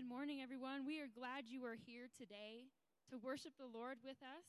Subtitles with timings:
[0.00, 0.86] Good morning, everyone.
[0.86, 2.72] We are glad you are here today
[3.10, 4.39] to worship the Lord with us.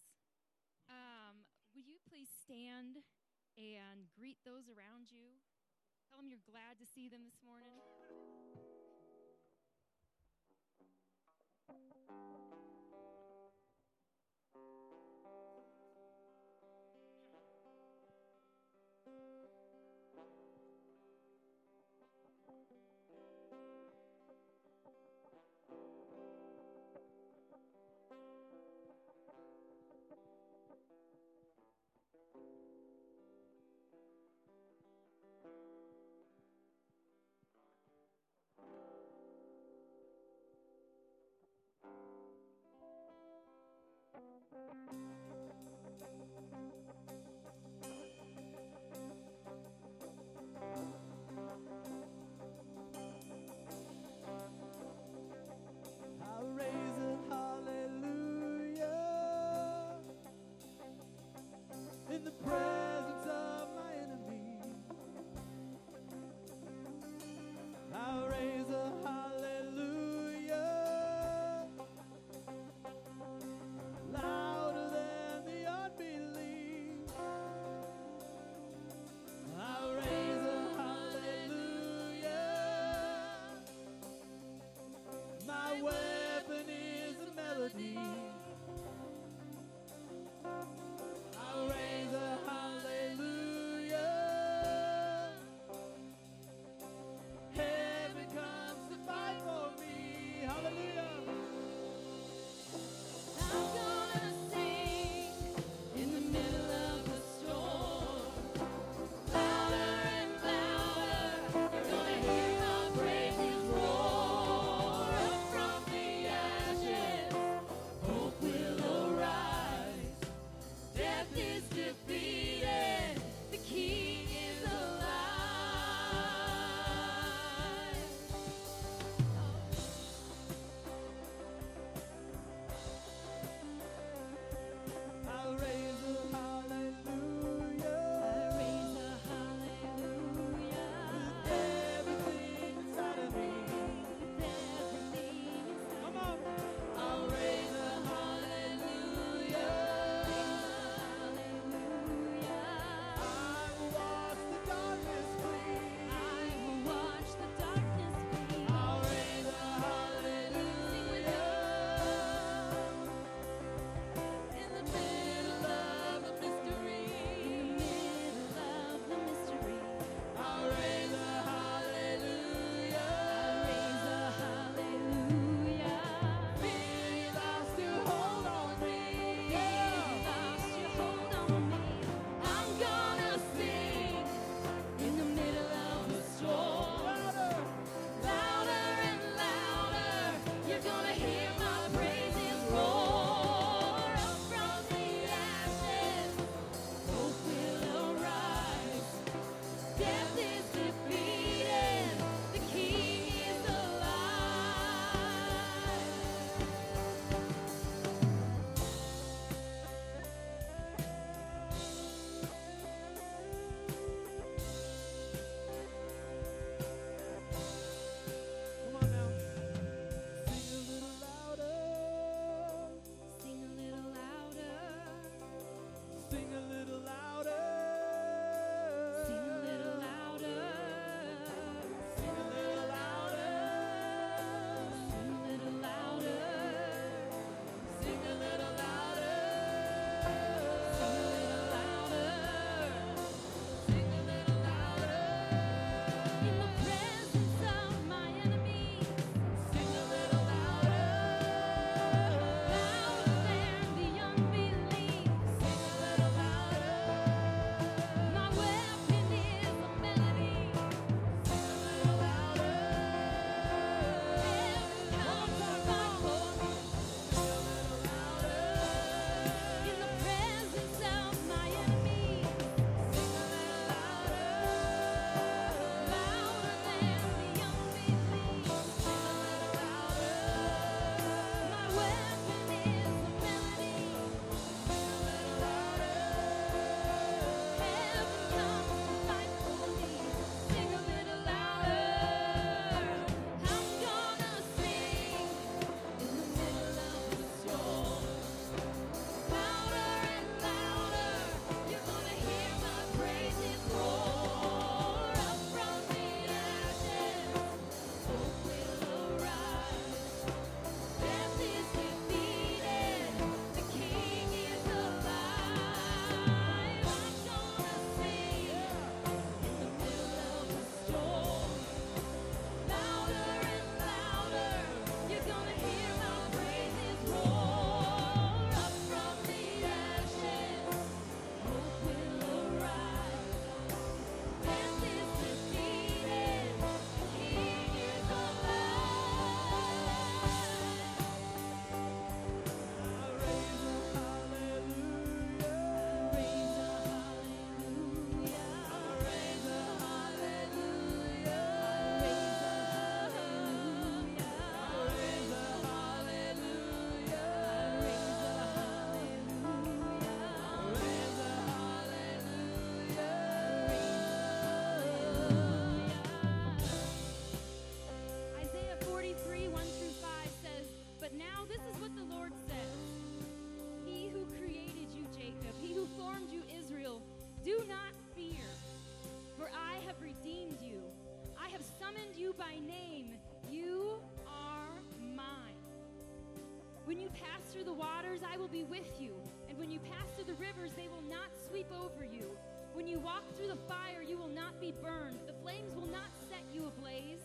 [387.72, 389.32] through the waters, I will be with you.
[389.70, 392.52] And when you pass through the rivers, they will not sweep over you.
[392.94, 395.40] When you walk through the fire, you will not be burned.
[395.48, 397.40] The flames will not set you ablaze.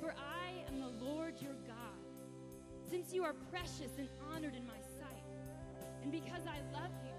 [0.00, 1.96] For I am the Lord your God.
[2.90, 5.24] Since you are precious and honored in my sight,
[6.02, 7.12] and because I love you,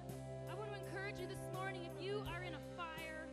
[0.51, 3.25] I want to encourage you this morning if you are in a fire,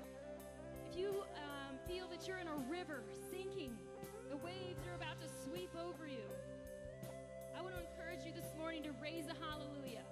[0.89, 3.77] if you um, feel that you're in a river sinking,
[4.31, 6.25] the waves are about to sweep over you.
[7.57, 10.05] I want to encourage you this morning to raise a hallelujah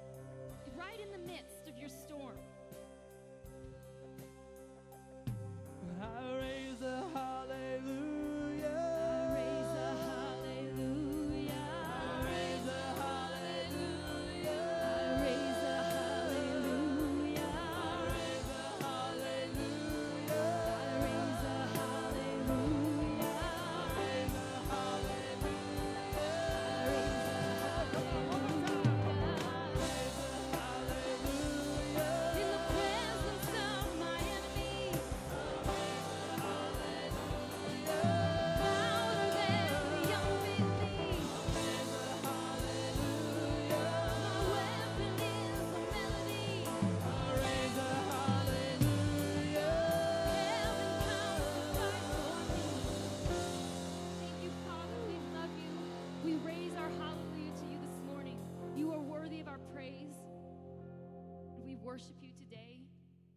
[0.77, 2.37] right in the midst of your storm.
[6.01, 7.76] I raise a hallelujah.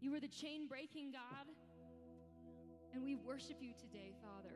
[0.01, 1.47] You are the chain breaking God.
[2.93, 4.55] And we worship you today, Father.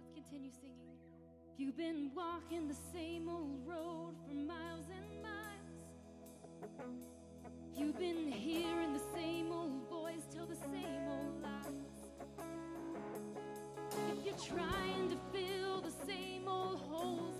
[0.00, 0.98] Let's continue singing.
[1.56, 5.34] You've been walking the same old road for miles and miles,
[7.76, 12.10] you've been hearing the same old voice tell the same old lies,
[14.10, 15.16] if you're trying to
[16.06, 16.12] 这
[16.44, 17.33] 么好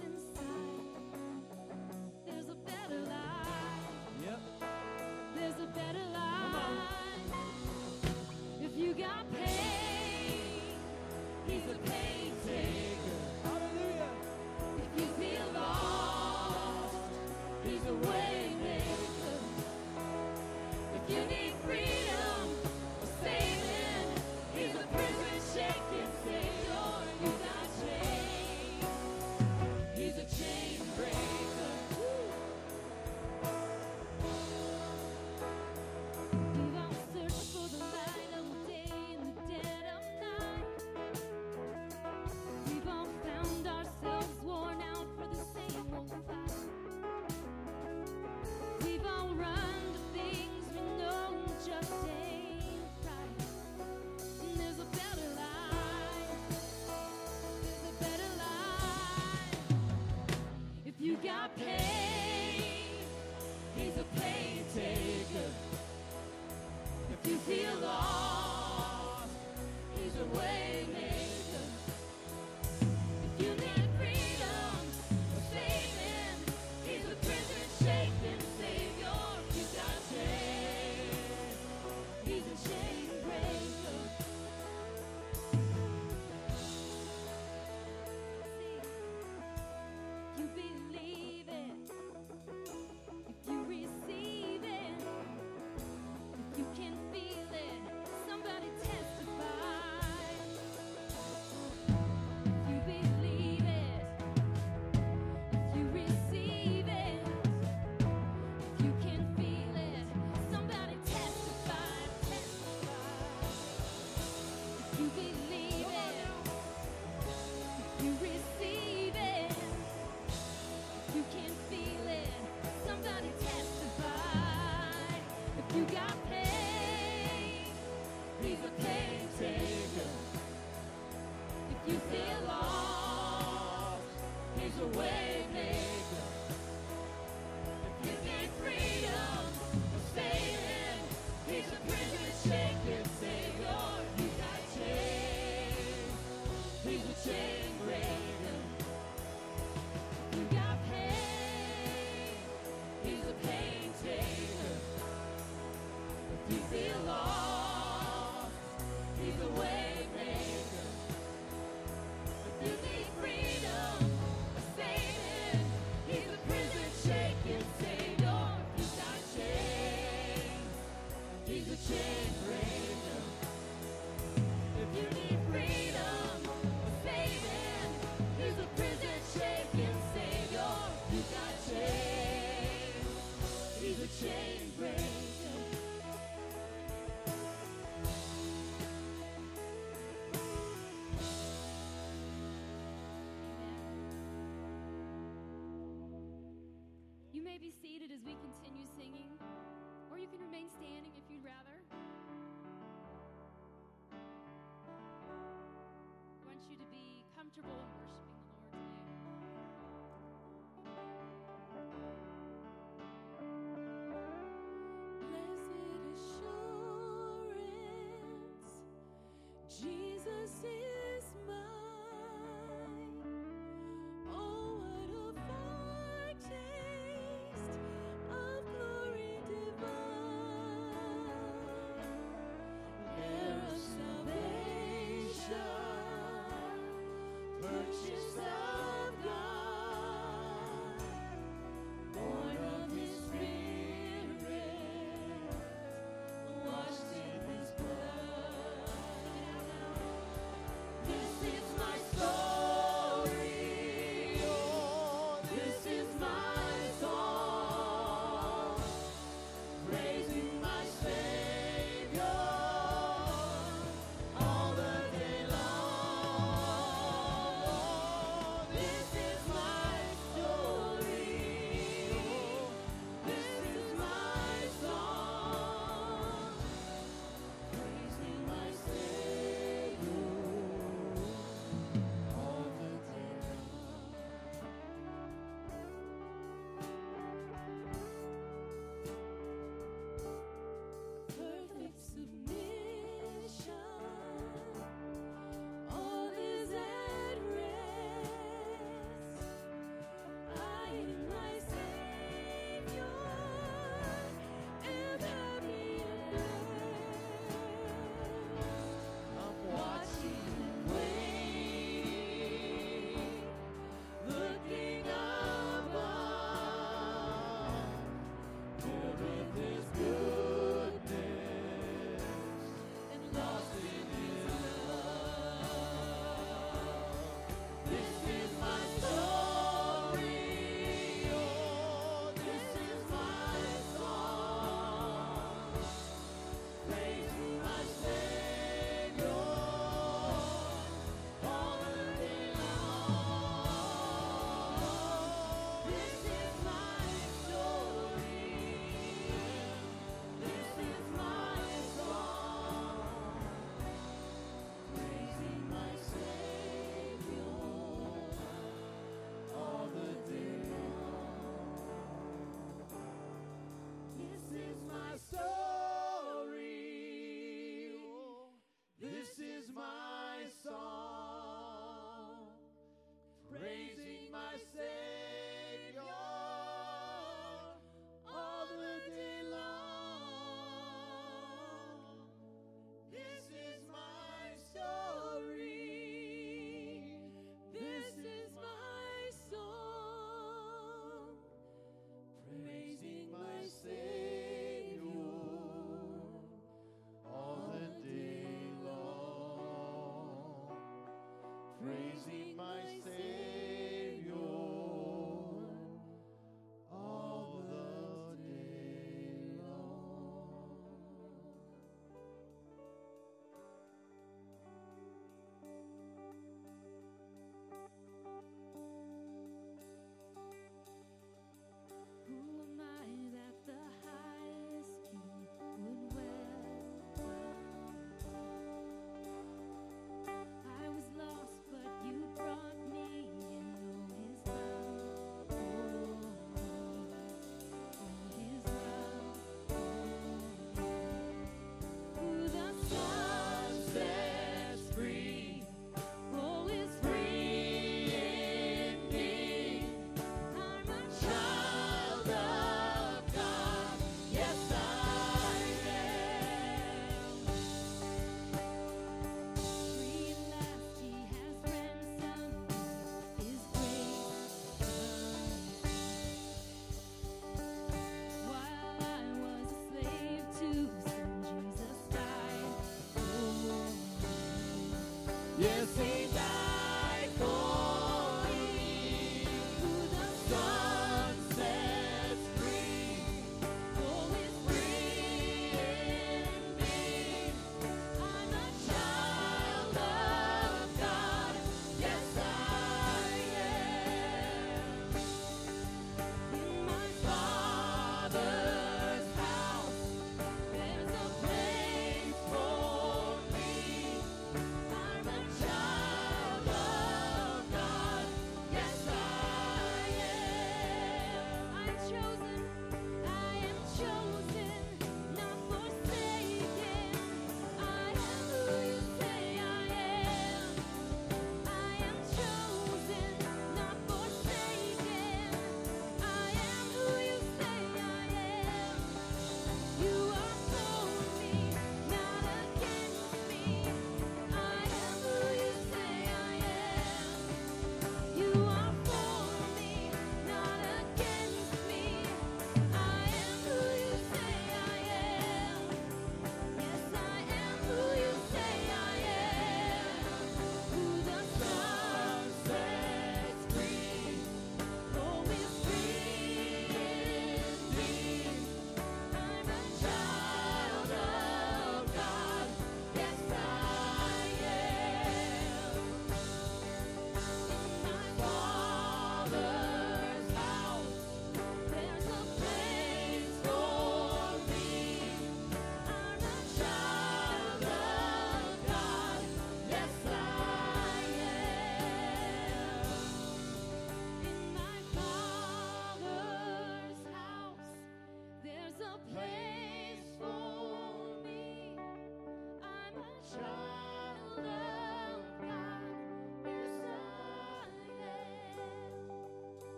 [207.54, 208.03] comfortable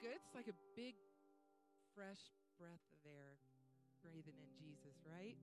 [0.00, 0.20] good?
[0.20, 0.94] It's like a big,
[1.96, 2.20] fresh
[2.60, 3.40] breath of air
[4.04, 5.36] breathing in Jesus, right?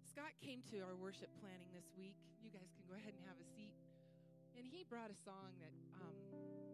[0.00, 2.16] Scott came to our worship planning this week.
[2.40, 3.76] You guys can go ahead and have a seat.
[4.54, 6.14] And he brought a song that um,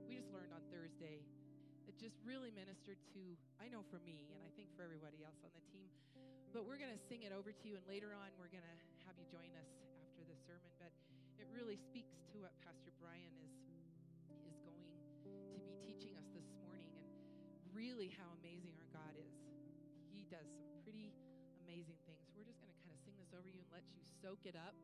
[0.04, 1.24] we just learned on Thursday
[1.88, 3.22] that just really ministered to,
[3.59, 5.88] I know for me, and I think for everybody else on the team.
[6.52, 8.76] But we're going to sing it over to you, and later on, we're going to
[9.09, 9.70] have you join us
[10.04, 10.70] after the sermon.
[10.76, 10.92] But
[11.40, 13.69] it really speaks to what Pastor Brian is
[15.38, 17.06] to be teaching us this morning, and
[17.70, 19.34] really how amazing our God is.
[20.10, 21.14] He does some pretty
[21.62, 22.26] amazing things.
[22.34, 24.58] We're just going to kind of sing this over you and let you soak it
[24.58, 24.74] up,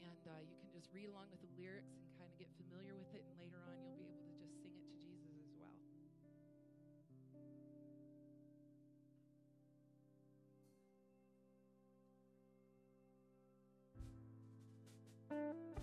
[0.00, 2.94] and uh, you can just read along with the lyrics and kind of get familiar
[2.94, 5.52] with it, and later on, you'll be able to just sing it to Jesus as
[5.58, 5.74] well.
[15.34, 15.73] There's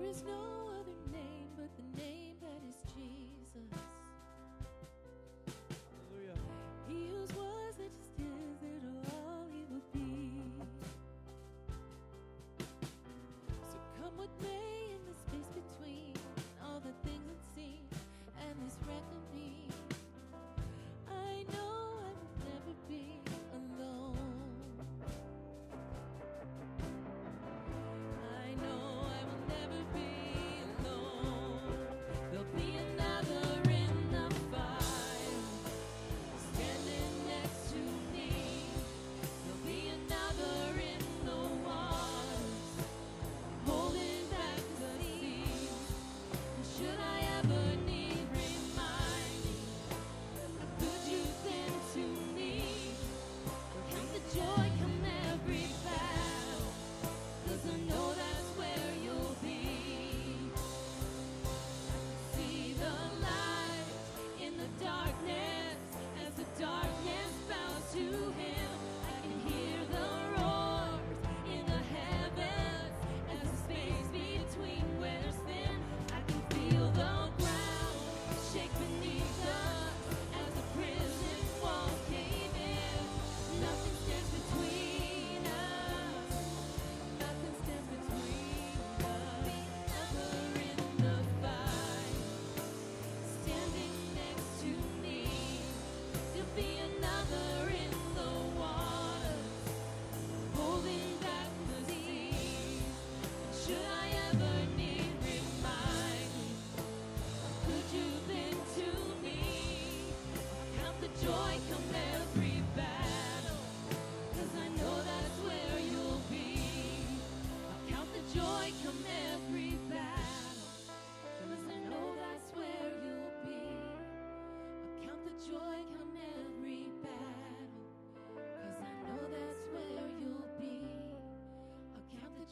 [0.00, 0.59] There is no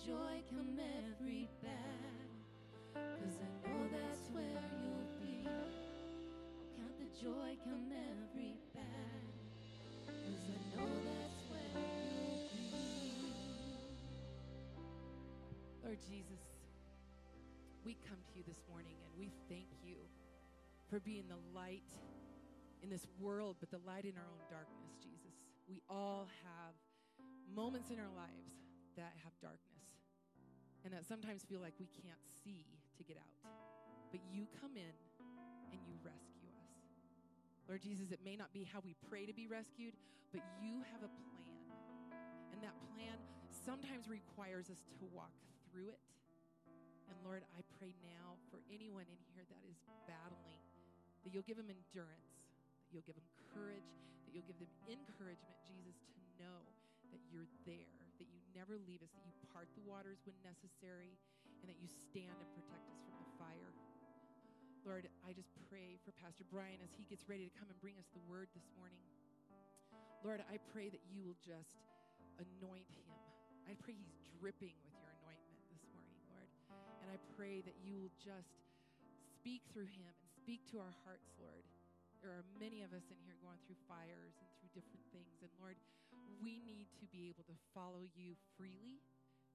[0.09, 2.33] joy come every battle.
[2.95, 5.45] Cause I know that's where you'll be.
[5.45, 9.37] Count the joy come every battle.
[10.07, 12.73] Cause I know that's where you'll be.
[15.85, 16.41] Lord Jesus,
[17.85, 19.97] we come to you this morning and we thank you
[20.89, 21.93] for being the light
[22.83, 25.37] in this world, but the light in our own darkness, Jesus.
[25.69, 26.73] We all have
[27.55, 28.58] moments in our lives
[30.89, 32.65] and that sometimes feel like we can't see
[32.97, 33.53] to get out.
[34.09, 34.97] But you come in
[35.69, 36.73] and you rescue us.
[37.69, 39.93] Lord Jesus, it may not be how we pray to be rescued,
[40.33, 41.61] but you have a plan.
[42.57, 43.21] And that plan
[43.53, 45.37] sometimes requires us to walk
[45.69, 46.01] through it.
[47.13, 49.77] And Lord, I pray now for anyone in here that is
[50.09, 50.65] battling,
[51.21, 52.33] that you'll give them endurance,
[52.89, 53.93] that you'll give them courage,
[54.25, 56.65] that you'll give them encouragement, Jesus, to know
[57.13, 61.15] that you're there, that you never leave us, that you part the waters when necessary,
[61.63, 63.71] and that you stand and protect us from the fire.
[64.83, 67.95] Lord, I just pray for Pastor Brian as he gets ready to come and bring
[68.03, 68.99] us the word this morning.
[70.27, 71.87] Lord, I pray that you will just
[72.43, 73.15] anoint him.
[73.71, 76.51] I pray he's dripping with your anointment this morning, Lord.
[77.07, 78.59] And I pray that you will just
[79.39, 81.63] speak through him and speak to our hearts, Lord.
[82.27, 85.39] There are many of us in here going through fires and through different things.
[85.47, 85.79] And Lord,
[86.37, 89.01] we need to be able to follow you freely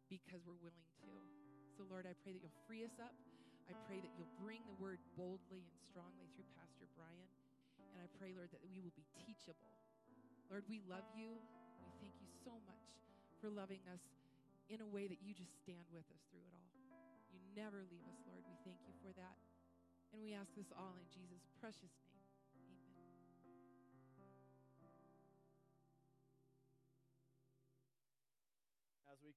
[0.09, 1.09] because we're willing to.
[1.77, 3.13] So, Lord, I pray that you'll free us up.
[3.65, 7.29] I pray that you'll bring the word boldly and strongly through Pastor Brian.
[7.95, 9.73] And I pray, Lord, that we will be teachable.
[10.51, 11.39] Lord, we love you.
[11.81, 12.85] We thank you so much
[13.39, 14.03] for loving us
[14.69, 16.73] in a way that you just stand with us through it all.
[17.33, 18.45] You never leave us, Lord.
[18.45, 19.37] We thank you for that.
[20.13, 22.12] And we ask this all in Jesus' precious name.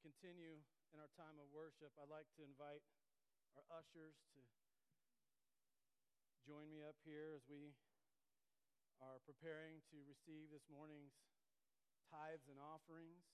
[0.07, 0.63] Continue
[0.95, 2.87] in our time of worship, I'd like to invite
[3.59, 4.41] our ushers to
[6.47, 7.75] join me up here as we
[9.03, 11.19] are preparing to receive this morning's
[12.07, 13.27] tithes and offerings.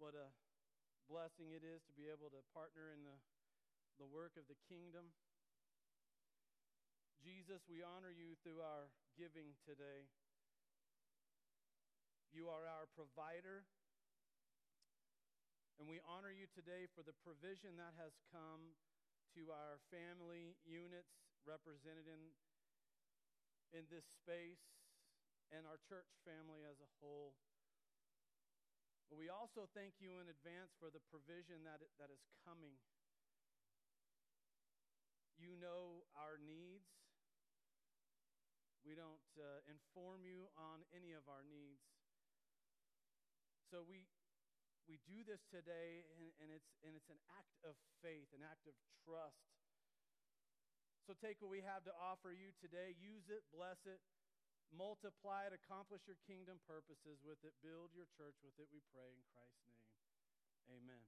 [0.00, 0.32] What a
[1.04, 3.20] blessing it is to be able to partner in the,
[4.00, 5.12] the work of the kingdom.
[7.20, 8.88] Jesus, we honor you through our
[9.20, 10.08] giving today.
[12.32, 13.68] You are our provider.
[15.76, 18.72] And we honor you today for the provision that has come
[19.36, 21.12] to our family units
[21.44, 22.32] represented in,
[23.76, 24.64] in this space
[25.52, 27.36] and our church family as a whole.
[29.12, 32.74] But we also thank you in advance for the provision that, that is coming.
[35.36, 36.88] You know our needs.
[38.82, 41.84] We don't uh, inform you on any of our needs.
[43.68, 44.08] So we,
[44.86, 48.66] we do this today, and, and, it's, and it's an act of faith, an act
[48.70, 49.42] of trust.
[51.06, 54.02] So take what we have to offer you today, use it, bless it,
[54.74, 59.14] multiply it, accomplish your kingdom purposes with it, build your church with it, we pray
[59.14, 59.86] in Christ's name.
[60.82, 61.04] Amen.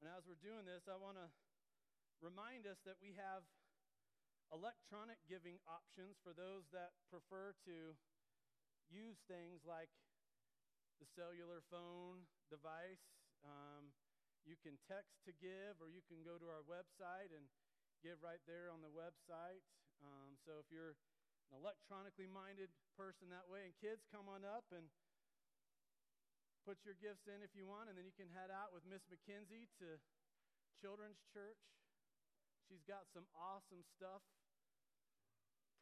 [0.00, 1.28] And as we're doing this, I want to
[2.24, 3.44] remind us that we have
[4.50, 7.96] electronic giving options for those that prefer to
[8.92, 9.88] use things like
[11.00, 13.02] the cellular phone device.
[13.42, 13.90] Um,
[14.44, 17.48] you can text to give, or you can go to our website and
[18.04, 19.62] give right there on the website.
[20.02, 20.98] Um, so if you're
[21.50, 24.86] an electronically minded person that way, and kids, come on up and
[26.66, 29.02] put your gifts in if you want, and then you can head out with Miss
[29.10, 29.98] McKenzie to
[30.78, 31.58] Children's Church.
[32.66, 34.22] She's got some awesome stuff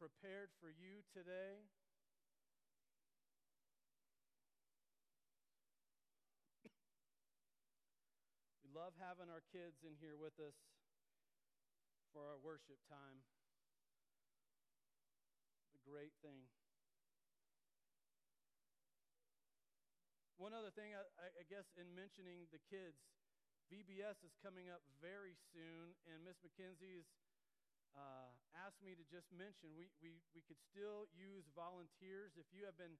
[0.00, 1.68] prepared for you today.
[8.70, 10.54] Love having our kids in here with us
[12.14, 13.18] for our worship time.
[15.74, 16.46] A great thing.
[20.38, 21.02] One other thing, I,
[21.34, 22.94] I, guess, in mentioning the kids,
[23.74, 27.10] VBS is coming up very soon, and Miss McKenzie's
[27.98, 32.38] uh, asked me to just mention we, we, we could still use volunteers.
[32.38, 32.94] If you have been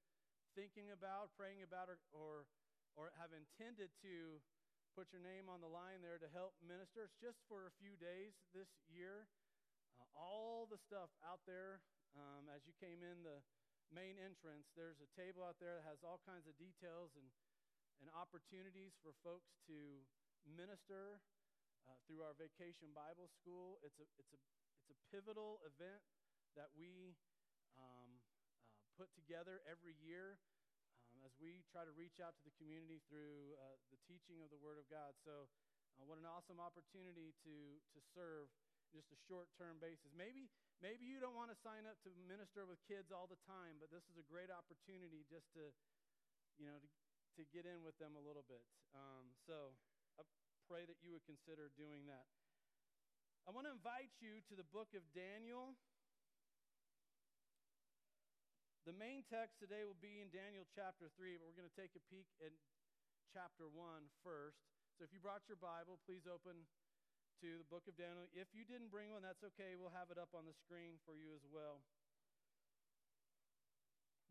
[0.58, 2.50] thinking about, praying about, or, or,
[2.98, 4.42] or have intended to
[5.01, 7.09] put your name on the line there to help minister.
[7.09, 9.24] It's just for a few days this year.
[9.96, 11.80] Uh, all the stuff out there,
[12.12, 13.40] um, as you came in the
[13.88, 17.32] main entrance, there's a table out there that has all kinds of details and,
[18.05, 20.05] and opportunities for folks to
[20.44, 21.24] minister
[21.88, 23.80] uh, through our vacation Bible school.
[23.80, 24.40] It's a, it's, a,
[24.84, 26.05] it's a pivotal event
[26.61, 27.16] that we
[27.72, 28.20] um,
[28.76, 30.36] uh, put together every year
[31.30, 34.58] as we try to reach out to the community through uh, the teaching of the
[34.58, 35.14] Word of God.
[35.22, 35.46] So,
[35.94, 38.50] uh, what an awesome opportunity to, to serve
[38.90, 40.10] just a short-term basis.
[40.10, 40.50] Maybe
[40.82, 43.94] maybe you don't want to sign up to minister with kids all the time, but
[43.94, 45.70] this is a great opportunity just to,
[46.58, 46.88] you know, to,
[47.38, 48.66] to get in with them a little bit.
[48.90, 49.78] Um, so
[50.18, 50.26] I
[50.66, 52.26] pray that you would consider doing that.
[53.46, 55.78] I want to invite you to the book of Daniel.
[58.88, 61.92] The main text today will be in Daniel chapter 3, but we're going to take
[61.92, 62.48] a peek at
[63.28, 63.76] chapter 1
[64.24, 64.56] first.
[64.96, 66.64] So if you brought your Bible, please open
[67.44, 68.24] to the book of Daniel.
[68.32, 69.76] If you didn't bring one, that's okay.
[69.76, 71.84] We'll have it up on the screen for you as well.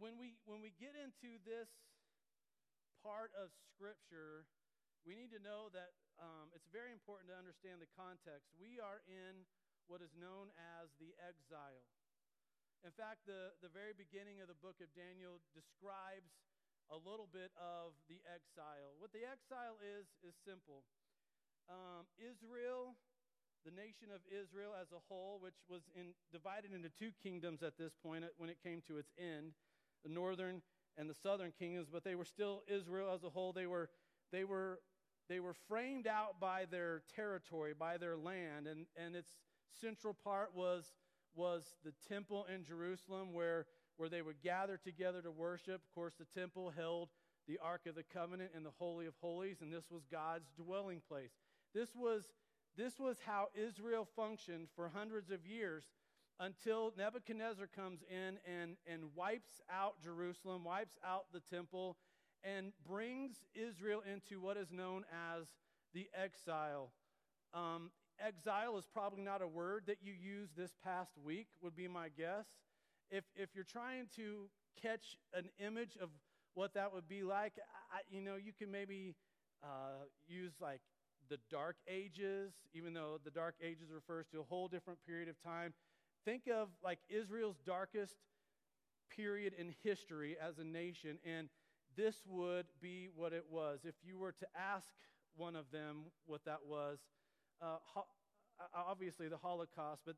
[0.01, 1.69] When we when we get into this
[3.05, 4.49] part of Scripture,
[5.05, 8.49] we need to know that um, it's very important to understand the context.
[8.57, 9.45] We are in
[9.85, 11.85] what is known as the exile.
[12.88, 16.32] In fact, the, the very beginning of the book of Daniel describes
[16.88, 18.95] a little bit of the exile.
[18.97, 20.88] What the exile is, is simple
[21.69, 22.95] um, Israel,
[23.67, 27.77] the nation of Israel as a whole, which was in, divided into two kingdoms at
[27.77, 29.53] this point when it came to its end,
[30.03, 30.61] the northern
[30.97, 33.53] and the southern kingdoms, but they were still Israel as a whole.
[33.53, 33.89] They were,
[34.32, 34.80] they were,
[35.30, 39.30] they were framed out by their territory, by their land, and, and its
[39.80, 40.91] central part was,
[41.36, 43.65] was the temple in Jerusalem where,
[43.97, 45.75] where they would gather together to worship.
[45.75, 47.09] Of course, the temple held
[47.47, 51.01] the Ark of the Covenant and the Holy of Holies, and this was God's dwelling
[51.07, 51.32] place.
[51.73, 52.23] This was,
[52.77, 55.86] this was how Israel functioned for hundreds of years
[56.39, 61.97] until Nebuchadnezzar comes in and, and wipes out Jerusalem, wipes out the temple,
[62.43, 65.47] and brings Israel into what is known as
[65.93, 66.91] the exile.
[67.53, 67.91] Um,
[68.26, 72.09] exile is probably not a word that you use this past week, would be my
[72.09, 72.45] guess.
[73.11, 74.49] If, if you're trying to
[74.82, 76.09] catch an image of
[76.53, 77.53] what that would be like,
[77.91, 79.15] I, you know, you can maybe
[79.63, 80.82] uh, use like
[81.30, 85.41] the Dark Ages, even though the Dark Ages refers to a whole different period of
[85.43, 85.74] time.
[86.26, 88.15] Think of like Israel's darkest
[89.15, 91.49] period in history as a nation, and
[91.95, 93.80] this would be what it was.
[93.84, 94.88] If you were to ask
[95.36, 96.99] one of them what that was,
[97.62, 98.07] uh, ho-
[98.74, 100.16] obviously the Holocaust, but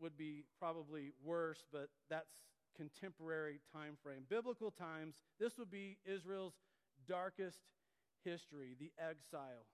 [0.00, 2.30] would be probably worse, but that's
[2.76, 4.22] contemporary time frame.
[4.28, 6.54] Biblical times, this would be Israel's
[7.08, 7.58] darkest
[8.24, 9.66] history, the exile.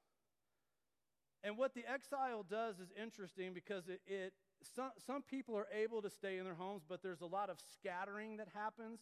[1.43, 4.33] And what the exile does is interesting because it, it
[4.63, 7.57] some, some people are able to stay in their homes, but there's a lot of
[7.75, 9.01] scattering that happens.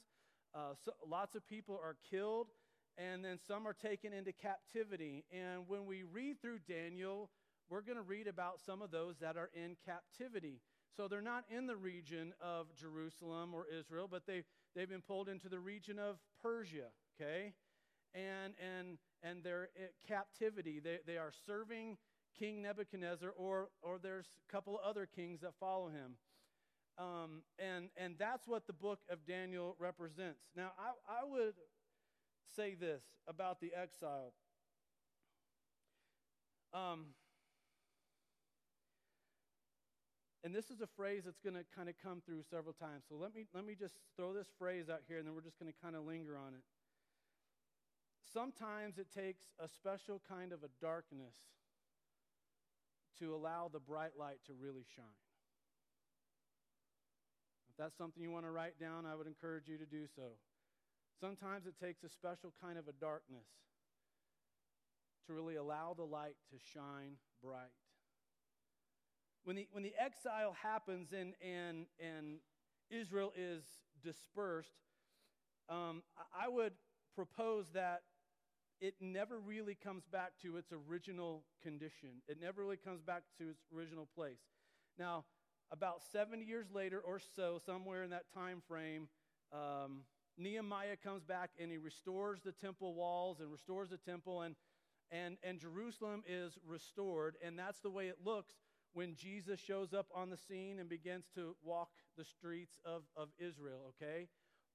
[0.54, 2.48] Uh, so lots of people are killed,
[2.96, 5.24] and then some are taken into captivity.
[5.32, 7.30] And when we read through Daniel,
[7.70, 10.60] we're going to read about some of those that are in captivity.
[10.96, 14.44] So they're not in the region of Jerusalem or Israel, but they,
[14.74, 16.88] they've been pulled into the region of Persia,
[17.20, 17.52] okay?
[18.14, 20.80] And, and, and they're in captivity.
[20.80, 21.98] They, they are serving
[22.38, 26.16] King Nebuchadnezzar, or, or there's a couple other kings that follow him.
[26.98, 30.40] Um, and, and that's what the book of Daniel represents.
[30.56, 31.54] Now, I, I would
[32.56, 34.32] say this about the exile.
[36.74, 37.06] Um,
[40.44, 43.02] and this is a phrase that's going to kind of come through several times.
[43.08, 45.58] So let me, let me just throw this phrase out here, and then we're just
[45.58, 46.62] going to kind of linger on it.
[48.32, 51.34] Sometimes it takes a special kind of a darkness
[53.18, 55.18] to allow the bright light to really shine.
[57.70, 60.38] If that's something you want to write down, I would encourage you to do so.
[61.20, 63.46] Sometimes it takes a special kind of a darkness
[65.26, 67.74] to really allow the light to shine bright.
[69.48, 72.40] When the, when the exile happens and, and, and
[72.90, 73.62] Israel is
[74.04, 74.76] dispersed,
[75.70, 76.02] um,
[76.38, 76.74] I would
[77.14, 78.02] propose that
[78.78, 82.20] it never really comes back to its original condition.
[82.28, 84.42] It never really comes back to its original place.
[84.98, 85.24] Now,
[85.72, 89.08] about 70 years later or so, somewhere in that time frame,
[89.50, 90.02] um,
[90.36, 94.56] Nehemiah comes back and he restores the temple walls and restores the temple, and,
[95.10, 97.36] and, and Jerusalem is restored.
[97.42, 98.52] And that's the way it looks
[98.94, 103.28] when Jesus shows up on the scene and begins to walk the streets of, of
[103.38, 104.28] Israel, okay?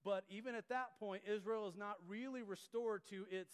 [0.05, 3.53] But even at that point, Israel is not really restored to its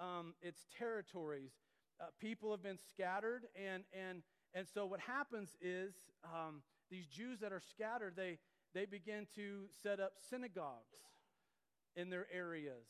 [0.00, 1.52] um, its territories.
[2.00, 4.22] Uh, people have been scattered, and, and,
[4.54, 5.94] and so what happens is
[6.24, 8.38] um, these Jews that are scattered, they,
[8.74, 10.98] they begin to set up synagogues
[11.94, 12.86] in their areas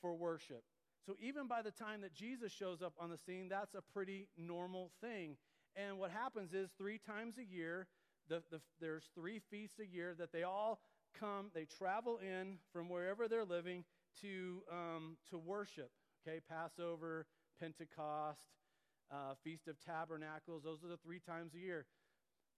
[0.00, 0.64] for worship.
[1.06, 4.28] So even by the time that Jesus shows up on the scene, that's a pretty
[4.36, 5.36] normal thing.
[5.76, 7.86] And what happens is three times a year,
[8.28, 10.80] the, the, there's three feasts a year that they all
[11.18, 13.84] come, they travel in from wherever they're living
[14.22, 15.90] to, um, to worship
[16.26, 16.40] okay?
[16.48, 17.26] Passover,
[17.60, 18.40] Pentecost,
[19.10, 20.62] uh, Feast of Tabernacles.
[20.64, 21.86] Those are the three times a year.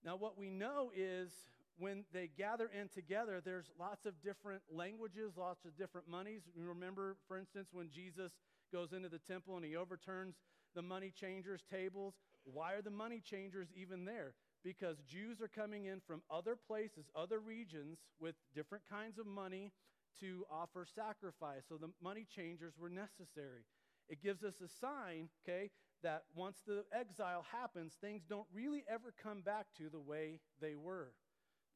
[0.03, 1.31] Now, what we know is
[1.77, 6.41] when they gather in together, there's lots of different languages, lots of different monies.
[6.55, 8.33] Remember, for instance, when Jesus
[8.71, 10.35] goes into the temple and he overturns
[10.75, 12.13] the money changers' tables.
[12.53, 14.33] Why are the money changers even there?
[14.63, 19.71] Because Jews are coming in from other places, other regions, with different kinds of money
[20.19, 21.63] to offer sacrifice.
[21.69, 23.63] So the money changers were necessary.
[24.09, 25.69] It gives us a sign, okay,
[26.03, 30.75] that once the exile happens, things don't really ever come back to the way they
[30.75, 31.13] were.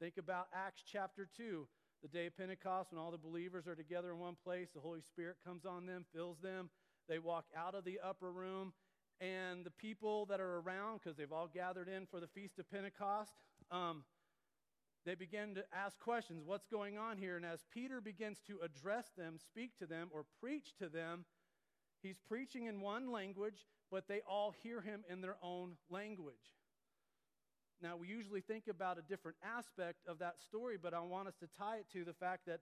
[0.00, 1.66] Think about Acts chapter 2,
[2.02, 5.00] the day of Pentecost, when all the believers are together in one place, the Holy
[5.00, 6.68] Spirit comes on them, fills them.
[7.08, 8.72] They walk out of the upper room,
[9.20, 12.70] and the people that are around, because they've all gathered in for the Feast of
[12.70, 13.32] Pentecost,
[13.70, 14.04] um,
[15.04, 17.36] they begin to ask questions what's going on here?
[17.36, 21.24] And as Peter begins to address them, speak to them, or preach to them,
[22.02, 26.34] he's preaching in one language, but they all hear him in their own language.
[27.82, 31.34] Now, we usually think about a different aspect of that story, but I want us
[31.40, 32.60] to tie it to the fact that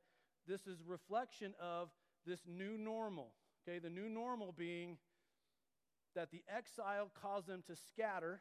[0.48, 1.90] this is reflection of
[2.26, 3.32] this new normal.
[3.62, 4.98] Okay, the new normal being
[6.14, 8.40] that the exile caused them to scatter.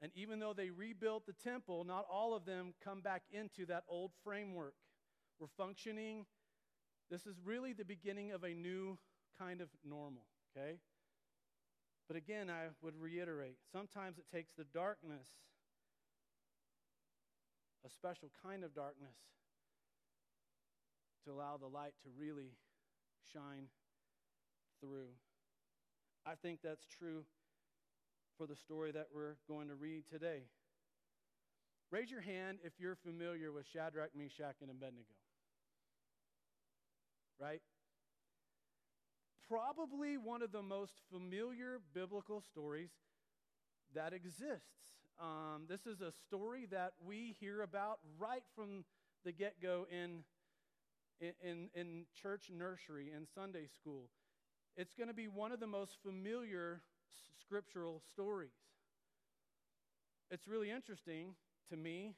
[0.00, 3.84] And even though they rebuilt the temple, not all of them come back into that
[3.88, 4.74] old framework.
[5.38, 6.26] We're functioning.
[7.10, 8.98] This is really the beginning of a new
[9.38, 10.22] kind of normal,
[10.56, 10.78] okay?
[12.08, 15.28] But again, I would reiterate sometimes it takes the darkness,
[17.86, 19.16] a special kind of darkness,
[21.24, 22.56] to allow the light to really
[23.32, 23.66] shine
[24.80, 25.08] through.
[26.24, 27.24] I think that's true
[28.38, 30.42] for the story that we're going to read today.
[31.90, 35.14] Raise your hand if you're familiar with Shadrach, Meshach, and Abednego.
[37.40, 37.60] Right?
[39.48, 42.90] Probably one of the most familiar biblical stories
[43.94, 44.96] that exists.
[45.20, 48.84] Um, this is a story that we hear about right from
[49.24, 50.24] the get go in
[51.20, 54.08] in, in church nursery and Sunday school.
[54.76, 56.80] It's going to be one of the most familiar
[57.40, 58.50] scriptural stories.
[60.30, 61.34] It's really interesting
[61.70, 62.14] to me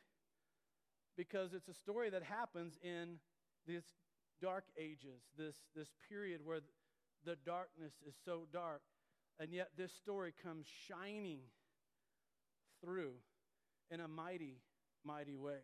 [1.16, 3.16] because it's a story that happens in
[3.66, 3.82] these
[4.40, 6.60] dark ages, this, this period where
[7.24, 8.82] the darkness is so dark,
[9.40, 11.40] and yet this story comes shining
[12.80, 13.14] through
[13.90, 14.58] in a mighty,
[15.04, 15.58] mighty way.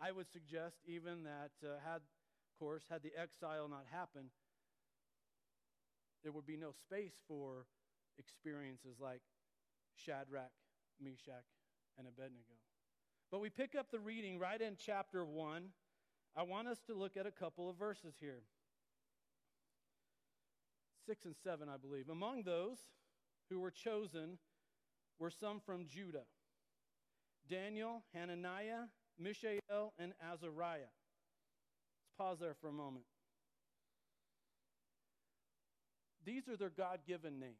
[0.00, 2.02] I would suggest even that uh, had
[2.56, 4.30] of course, had the exile not happened,
[6.26, 7.66] there would be no space for
[8.18, 9.20] experiences like
[9.94, 10.50] Shadrach,
[11.00, 11.46] Meshach,
[11.96, 12.58] and Abednego.
[13.30, 15.68] But we pick up the reading right in chapter 1.
[16.36, 18.42] I want us to look at a couple of verses here.
[21.06, 22.08] 6 and 7, I believe.
[22.08, 22.78] Among those
[23.48, 24.38] who were chosen
[25.20, 26.24] were some from Judah
[27.48, 30.90] Daniel, Hananiah, Mishael, and Azariah
[32.02, 33.04] Let's pause there for a moment.
[36.26, 37.54] These are their God given names.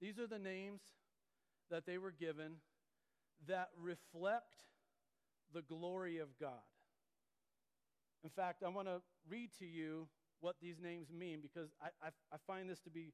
[0.00, 0.80] These are the names
[1.70, 2.56] that they were given
[3.48, 4.64] that reflect
[5.52, 6.52] the glory of God.
[8.22, 10.08] In fact, I want to read to you
[10.40, 13.12] what these names mean because I, I, I find this to be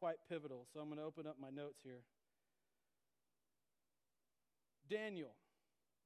[0.00, 0.66] quite pivotal.
[0.72, 2.02] So I'm going to open up my notes here.
[4.88, 5.34] Daniel.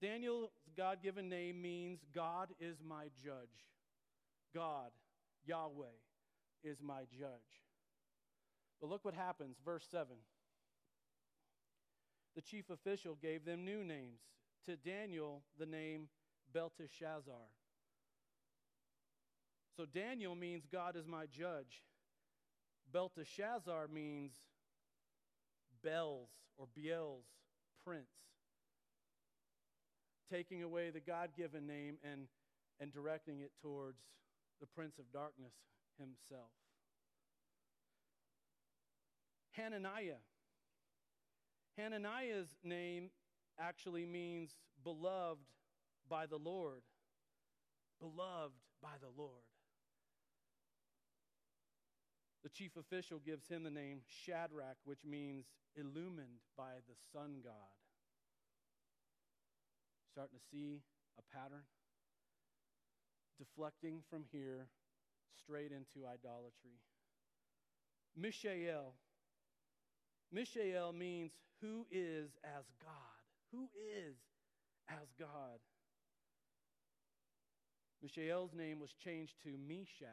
[0.03, 3.68] Daniel's God given name means God is my judge.
[4.55, 4.91] God,
[5.47, 5.95] Yahweh,
[6.64, 7.61] is my judge.
[8.80, 10.06] But look what happens, verse 7.
[12.34, 14.20] The chief official gave them new names.
[14.66, 16.08] To Daniel, the name
[16.52, 17.48] Belteshazzar.
[19.76, 21.82] So Daniel means God is my judge.
[22.92, 24.32] Belteshazzar means
[25.82, 27.24] Bells or Biel's
[27.84, 28.06] prince
[30.30, 32.28] taking away the God given name and,
[32.78, 33.98] and directing it towards
[34.61, 35.52] the Prince of Darkness
[36.01, 36.51] himself.
[39.53, 40.22] Hananiah.
[41.76, 43.11] Hananiah's name
[43.59, 45.44] actually means beloved
[46.09, 46.82] by the Lord.
[48.01, 49.44] Beloved by the Lord.
[52.42, 55.44] The chief official gives him the name Shadrach, which means
[55.76, 57.53] illumined by the sun god.
[60.11, 60.80] Starting to see
[61.18, 61.64] a pattern?
[63.38, 64.68] Deflecting from here
[65.39, 66.78] straight into idolatry.
[68.16, 68.95] Mishael.
[70.33, 72.93] Mishael means who is as God.
[73.53, 74.16] Who is
[74.89, 75.59] as God?
[78.03, 80.09] Mishael's name was changed to Meshach,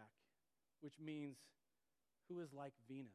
[0.82, 1.38] which means
[2.30, 3.12] who is like Venus.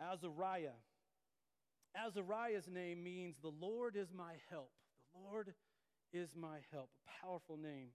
[0.00, 0.78] Azariah.
[1.94, 4.70] Azariah's name means the Lord is my help.
[5.14, 5.52] The Lord
[6.12, 6.90] is my help.
[7.06, 7.88] A powerful name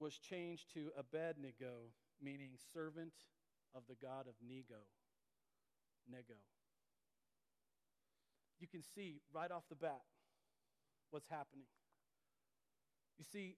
[0.00, 3.12] was changed to Abednego, meaning servant
[3.74, 4.82] of the God of Nego.
[6.10, 6.34] Nego.
[8.58, 10.02] You can see right off the bat
[11.10, 11.66] what's happening.
[13.18, 13.56] You see,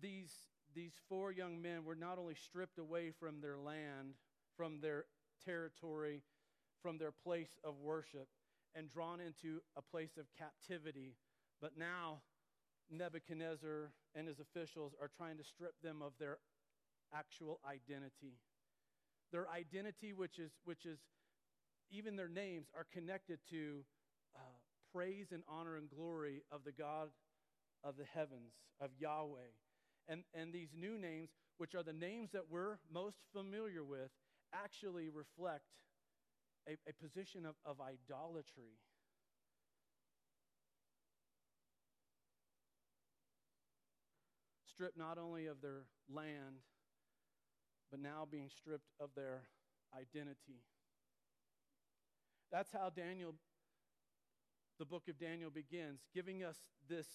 [0.00, 0.32] these,
[0.74, 4.14] these four young men were not only stripped away from their land,
[4.56, 5.04] from their
[5.44, 6.22] territory,
[6.82, 8.28] from their place of worship,
[8.74, 11.16] and drawn into a place of captivity,
[11.60, 12.20] but now
[12.90, 16.38] Nebuchadnezzar and his officials are trying to strip them of their
[17.14, 18.38] actual identity.
[19.32, 20.98] Their identity, which is, which is
[21.90, 23.84] even their names, are connected to
[24.36, 24.40] uh,
[24.92, 27.08] praise and honor and glory of the God
[27.82, 29.52] of the heavens, of Yahweh.
[30.08, 34.10] And, and these new names, which are the names that we're most familiar with,
[34.52, 35.64] actually reflect
[36.68, 38.78] a, a position of, of idolatry.
[44.66, 46.56] Stripped not only of their land,
[47.90, 49.42] but now being stripped of their
[49.96, 50.64] identity.
[52.50, 53.34] That's how Daniel,
[54.78, 56.58] the book of Daniel begins, giving us
[56.88, 57.06] this,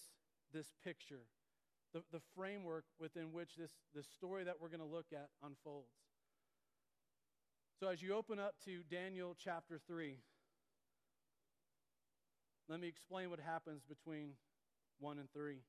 [0.52, 1.26] this picture,
[1.92, 6.09] the, the framework within which this, this story that we're going to look at unfolds.
[7.80, 10.18] So, as you open up to Daniel chapter 3,
[12.68, 14.32] let me explain what happens between
[14.98, 15.62] 1 and 3.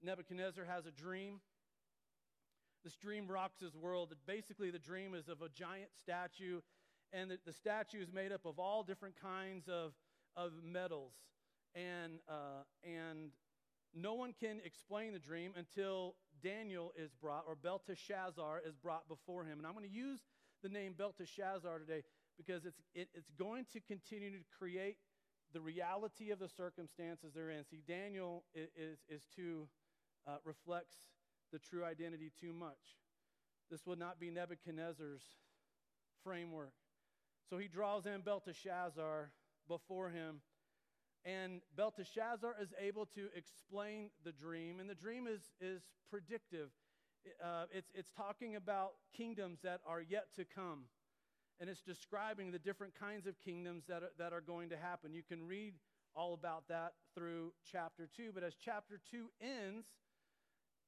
[0.00, 1.40] Nebuchadnezzar has a dream.
[2.84, 4.14] This dream rocks his world.
[4.28, 6.60] Basically, the dream is of a giant statue,
[7.12, 9.90] and the, the statue is made up of all different kinds of,
[10.36, 11.14] of metals.
[11.74, 13.30] And, uh, and
[13.92, 19.44] no one can explain the dream until Daniel is brought, or Belteshazzar is brought before
[19.44, 19.58] him.
[19.58, 20.20] And I'm going to use
[20.62, 22.02] the name Belteshazzar today
[22.36, 24.96] because it's, it, it's going to continue to create
[25.52, 27.64] the reality of the circumstances they're in.
[27.64, 29.68] See, Daniel is, is, too,
[30.26, 30.96] uh, reflects
[31.52, 32.98] the true identity too much.
[33.70, 35.22] This would not be Nebuchadnezzar's
[36.22, 36.72] framework.
[37.48, 39.30] So he draws in Belteshazzar
[39.68, 40.40] before him
[41.24, 46.70] and Belteshazzar is able to explain the dream, and the dream is, is predictive.
[47.42, 50.84] Uh, it's, it's talking about kingdoms that are yet to come,
[51.60, 55.12] and it's describing the different kinds of kingdoms that are, that are going to happen.
[55.12, 55.74] You can read
[56.14, 59.86] all about that through chapter 2, but as chapter 2 ends,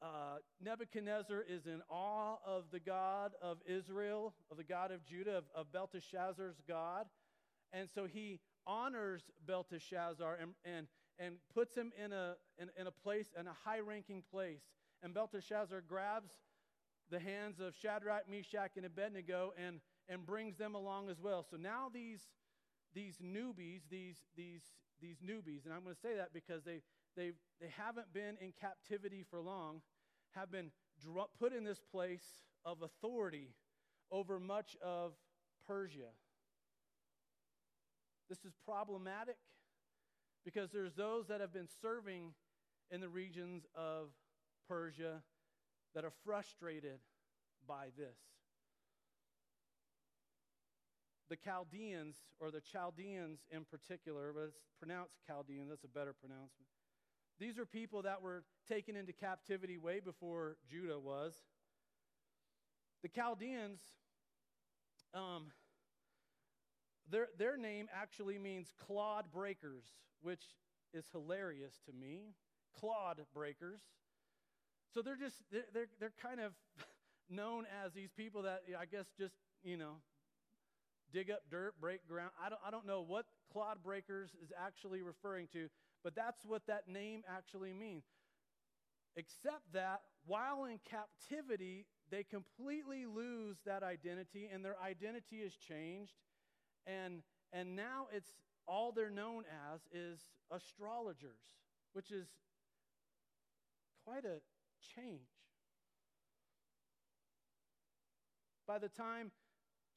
[0.03, 5.39] uh, Nebuchadnezzar is in awe of the God of Israel, of the God of Judah,
[5.39, 7.07] of, of Belteshazzar's God.
[7.73, 10.87] And so he honors Belteshazzar and, and,
[11.19, 14.63] and puts him in a, in, in a place, in a high ranking place.
[15.03, 16.33] And Belteshazzar grabs
[17.11, 21.45] the hands of Shadrach, Meshach, and Abednego and, and brings them along as well.
[21.49, 22.21] So now these,
[22.95, 24.63] these newbies, these, these,
[25.01, 26.83] these newbies, and I'm going to say that because they,
[27.17, 29.81] they, they haven't been in captivity for long,
[30.33, 30.71] have been
[31.39, 32.25] put in this place
[32.65, 33.55] of authority
[34.13, 35.13] over much of
[35.67, 36.11] Persia.
[38.31, 39.37] This is problematic
[40.45, 42.33] because there's those that have been serving
[42.93, 44.11] in the regions of
[44.69, 45.23] Persia
[45.97, 47.01] that are frustrated
[47.67, 48.17] by this.
[51.29, 56.69] The Chaldeans, or the Chaldeans in particular, but it's pronounced Chaldean, that's a better pronouncement.
[57.41, 61.35] These are people that were taken into captivity way before Judah was.
[63.03, 63.81] The Chaldeans
[65.15, 65.47] um,
[67.11, 69.85] their, their name actually means clod breakers,
[70.23, 70.43] which
[70.93, 72.35] is hilarious to me.
[72.79, 73.81] Clod breakers.
[74.95, 76.53] So they're just, they're, they're, they're kind of
[77.31, 79.97] known as these people that I guess just, you know,
[81.13, 82.31] dig up dirt, break ground.
[82.45, 85.69] I don't, I don't know what clod breakers is actually referring to,
[86.05, 88.05] but that's what that name actually means.
[89.17, 96.13] Except that while in captivity, they completely lose that identity and their identity is changed
[96.87, 97.23] and,
[97.53, 98.33] and now it's
[98.67, 100.21] all they're known as is
[100.51, 101.41] astrologers,
[101.93, 102.29] which is
[104.05, 104.41] quite a
[104.95, 105.29] change.
[108.67, 109.33] By the time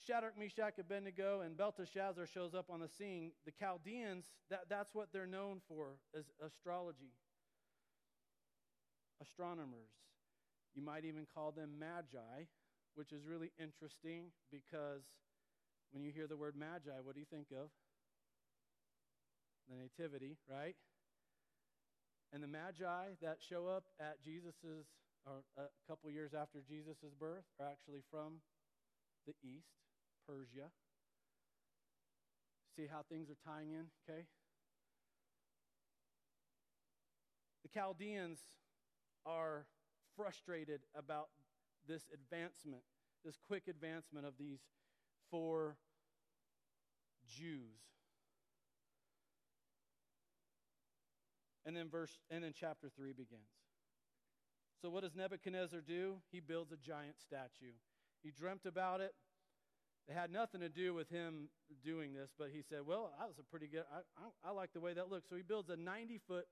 [0.06, 5.08] Shadrach, Meshach, Abednego, and Belteshazzar shows up on the scene, the Chaldeans, that, that's what
[5.14, 7.14] they're known for, is astrology.
[9.22, 9.92] Astronomers.
[10.76, 12.46] You might even call them magi,
[12.96, 15.04] which is really interesting because
[15.94, 17.70] when you hear the word magi, what do you think of?
[19.70, 20.76] The nativity, right?
[22.34, 24.90] And the magi that show up at Jesus's,
[25.26, 28.42] or a couple years after Jesus' birth, are actually from
[29.28, 29.70] the east,
[30.28, 30.74] Persia.
[32.76, 34.26] See how things are tying in, okay?
[37.62, 38.40] The Chaldeans
[39.28, 39.68] are
[40.18, 41.30] frustrated about
[41.88, 42.82] this advancement,
[43.24, 44.60] this quick advancement of these
[45.34, 45.78] four
[47.28, 47.82] Jews.
[51.66, 53.50] And then verse and then chapter 3 begins.
[54.80, 56.18] So what does Nebuchadnezzar do?
[56.32, 57.74] He builds a giant statue.
[58.22, 59.14] He dreamt about it.
[60.08, 61.50] It had nothing to do with him
[61.84, 64.74] doing this, but he said, Well, that was a pretty good, I, I, I like
[64.74, 65.30] the way that looks.
[65.30, 66.46] So he builds a 90 foot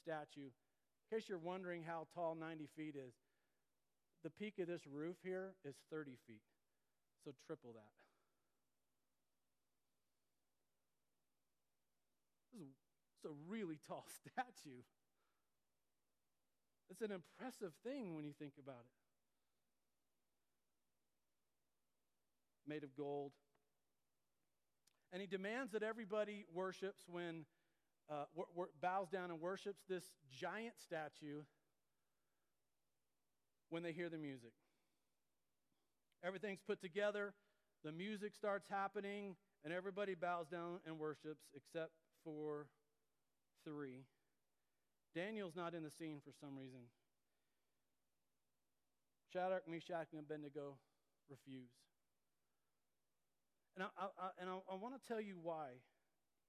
[0.00, 0.48] statue.
[0.48, 3.12] In case you're wondering how tall 90 feet is,
[4.24, 6.40] the peak of this roof here is 30 feet.
[7.24, 7.92] So triple that.
[12.54, 12.74] This is
[13.24, 14.82] it's a really tall statue.
[16.90, 18.92] It's an impressive thing when you think about it.
[22.68, 23.32] Made of gold.
[25.12, 27.44] And he demands that everybody worships when,
[28.10, 31.42] uh, w- w- bows down and worships this giant statue
[33.70, 34.52] when they hear the music.
[36.22, 37.34] Everything's put together,
[37.84, 41.92] the music starts happening, and everybody bows down and worships except
[42.24, 42.66] for
[43.64, 44.04] three.
[45.14, 46.80] Daniel's not in the scene for some reason.
[49.32, 50.76] Shadrach, Meshach, and Abednego
[51.30, 51.70] refuse.
[53.76, 55.82] And I, I, and I, I want to tell you why.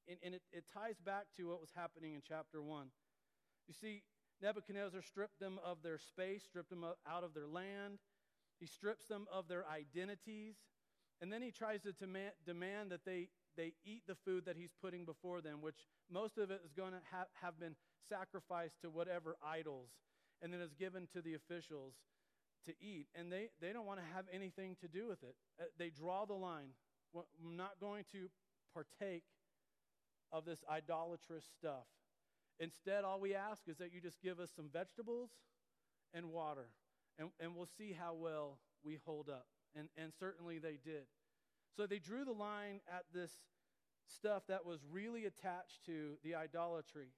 [0.07, 2.87] And, and it, it ties back to what was happening in chapter 1.
[3.67, 4.03] You see,
[4.41, 7.99] Nebuchadnezzar stripped them of their space, stripped them out of their land.
[8.59, 10.55] He strips them of their identities.
[11.21, 15.05] And then he tries to demand that they, they eat the food that he's putting
[15.05, 17.75] before them, which most of it is going to have, have been
[18.07, 19.89] sacrificed to whatever idols,
[20.41, 21.93] and then is given to the officials
[22.65, 23.07] to eat.
[23.15, 25.35] And they, they don't want to have anything to do with it.
[25.59, 26.69] Uh, they draw the line.
[27.15, 28.29] I'm not going to
[28.73, 29.23] partake
[30.31, 31.85] of this idolatrous stuff.
[32.59, 35.29] Instead, all we ask is that you just give us some vegetables
[36.13, 36.67] and water,
[37.19, 39.47] and, and we'll see how well we hold up.
[39.77, 41.05] And, and certainly they did.
[41.75, 43.31] So they drew the line at this
[44.07, 47.09] stuff that was really attached to the idolatry.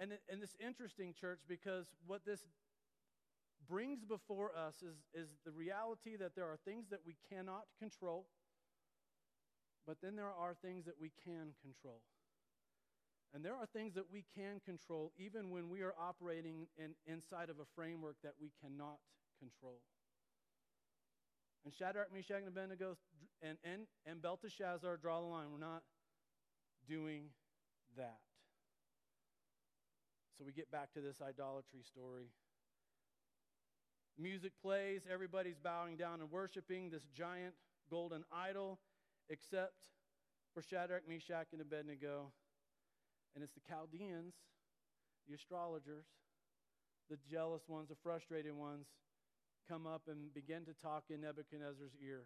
[0.00, 2.40] And, and this interesting, church, because what this
[3.68, 8.26] brings before us is, is the reality that there are things that we cannot control,
[9.86, 12.00] but then there are things that we can control.
[13.34, 17.50] And there are things that we can control even when we are operating in, inside
[17.50, 18.98] of a framework that we cannot
[19.38, 19.80] control.
[21.66, 22.96] And Shadrach, Meshach, and Abednego
[23.42, 25.46] and, and, and Belteshazzar draw the line.
[25.50, 25.82] We're not
[26.88, 27.24] doing
[27.96, 28.20] that.
[30.38, 32.30] So we get back to this idolatry story.
[34.16, 37.54] Music plays, everybody's bowing down and worshiping this giant
[37.90, 38.78] golden idol,
[39.28, 39.74] except
[40.54, 42.30] for Shadrach, Meshach, and Abednego.
[43.34, 44.34] And it's the Chaldeans,
[45.28, 46.06] the astrologers,
[47.10, 48.86] the jealous ones, the frustrated ones,
[49.68, 52.24] come up and begin to talk in Nebuchadnezzar's ear.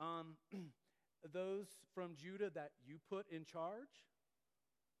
[0.00, 0.36] Um,
[1.32, 4.06] those from Judah that you put in charge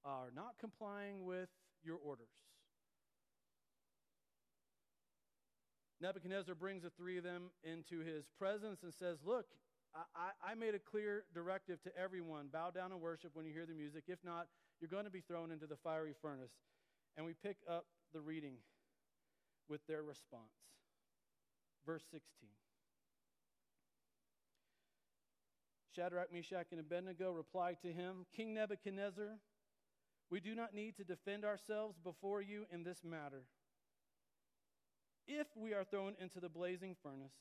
[0.04, 1.48] are not complying with
[1.84, 2.28] your orders.
[6.00, 9.46] Nebuchadnezzar brings the three of them into his presence and says, Look,
[9.94, 13.66] I, I, made a clear directive to everyone bow down and worship when you hear
[13.66, 14.04] the music.
[14.06, 14.46] If not,
[14.80, 16.52] you're going to be thrown into the fiery furnace.
[17.16, 18.54] And we pick up the reading
[19.68, 20.77] with their response.
[21.88, 22.50] Verse 16.
[25.96, 29.38] Shadrach, Meshach, and Abednego replied to him King Nebuchadnezzar,
[30.30, 33.44] we do not need to defend ourselves before you in this matter.
[35.26, 37.32] If we are thrown into the blazing furnace,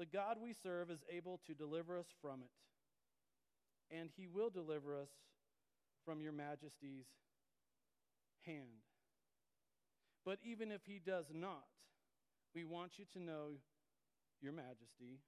[0.00, 4.96] the God we serve is able to deliver us from it, and he will deliver
[4.96, 5.10] us
[6.04, 7.06] from your majesty's
[8.44, 8.82] hand.
[10.24, 11.66] But even if he does not,
[12.56, 13.60] we want you to know,
[14.40, 15.20] Your Majesty,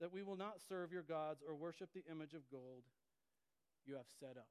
[0.00, 2.88] that we will not serve your gods or worship the image of gold
[3.84, 4.48] you have set up.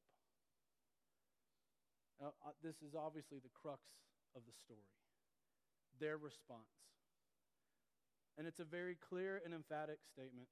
[2.22, 3.82] Now, uh, this is obviously the crux
[4.36, 4.94] of the story
[6.00, 6.78] their response.
[8.38, 10.48] And it's a very clear and emphatic statement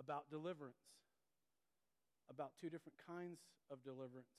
[0.00, 0.82] about deliverance,
[2.28, 4.34] about two different kinds of deliverance.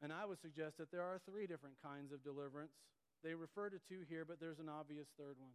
[0.00, 2.76] And I would suggest that there are three different kinds of deliverance
[3.24, 5.52] they refer to two here, but there's an obvious third one.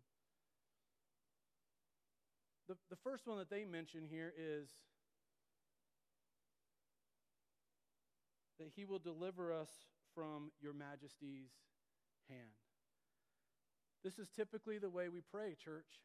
[2.67, 4.69] The, the first one that they mention here is
[8.59, 9.69] that he will deliver us
[10.13, 11.49] from your majesty's
[12.29, 12.55] hand.
[14.03, 16.01] This is typically the way we pray, church.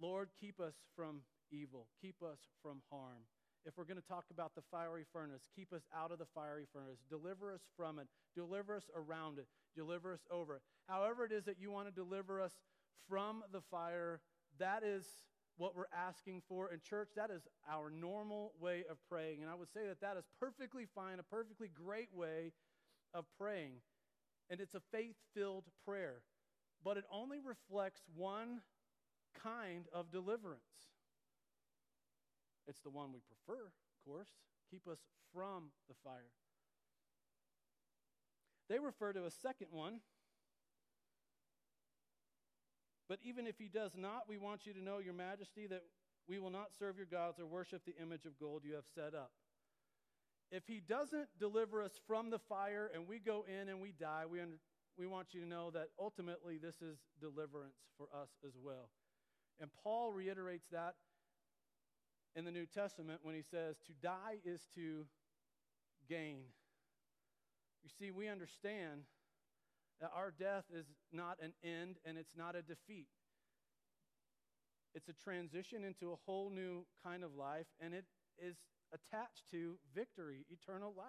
[0.00, 3.24] Lord, keep us from evil, keep us from harm.
[3.64, 6.66] If we're going to talk about the fiery furnace, keep us out of the fiery
[6.72, 6.98] furnace.
[7.08, 8.08] Deliver us from it.
[8.34, 9.46] Deliver us around it.
[9.74, 10.60] Deliver us over.
[10.88, 12.52] However, it is that you want to deliver us
[13.08, 14.20] from the fire,
[14.58, 15.04] that is
[15.56, 16.72] what we're asking for.
[16.72, 19.42] In church, that is our normal way of praying.
[19.42, 22.52] And I would say that that is perfectly fine, a perfectly great way
[23.14, 23.72] of praying.
[24.50, 26.22] And it's a faith filled prayer.
[26.84, 28.60] But it only reflects one
[29.42, 30.60] kind of deliverance.
[32.66, 34.28] It's the one we prefer, of course.
[34.70, 34.98] Keep us
[35.32, 36.30] from the fire.
[38.68, 40.00] They refer to a second one.
[43.08, 45.82] But even if he does not, we want you to know, Your Majesty, that
[46.28, 49.14] we will not serve your gods or worship the image of gold you have set
[49.14, 49.32] up.
[50.50, 54.24] If he doesn't deliver us from the fire and we go in and we die,
[54.30, 54.58] we, under,
[54.98, 58.90] we want you to know that ultimately this is deliverance for us as well.
[59.60, 60.94] And Paul reiterates that
[62.36, 65.06] in the New Testament when he says, To die is to
[66.08, 66.44] gain.
[67.82, 69.02] You see, we understand
[70.00, 73.08] that our death is not an end and it's not a defeat.
[74.94, 78.04] It's a transition into a whole new kind of life, and it
[78.38, 78.56] is
[78.92, 81.06] attached to victory, eternal life.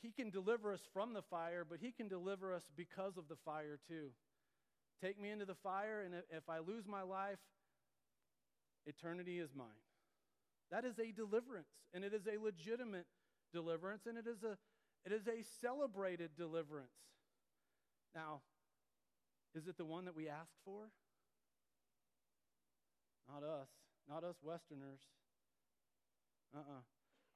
[0.00, 3.36] He can deliver us from the fire, but He can deliver us because of the
[3.44, 4.10] fire too.
[5.02, 7.38] Take me into the fire, and if I lose my life,
[8.86, 9.66] eternity is mine.
[10.70, 13.06] That is a deliverance, and it is a legitimate
[13.52, 14.56] deliverance, and it is a,
[15.04, 16.90] it is a celebrated deliverance.
[18.14, 18.40] Now,
[19.54, 20.90] is it the one that we ask for?
[23.32, 23.68] Not us.
[24.08, 25.00] Not us Westerners.
[26.54, 26.78] Uh uh-uh.
[26.78, 26.82] uh.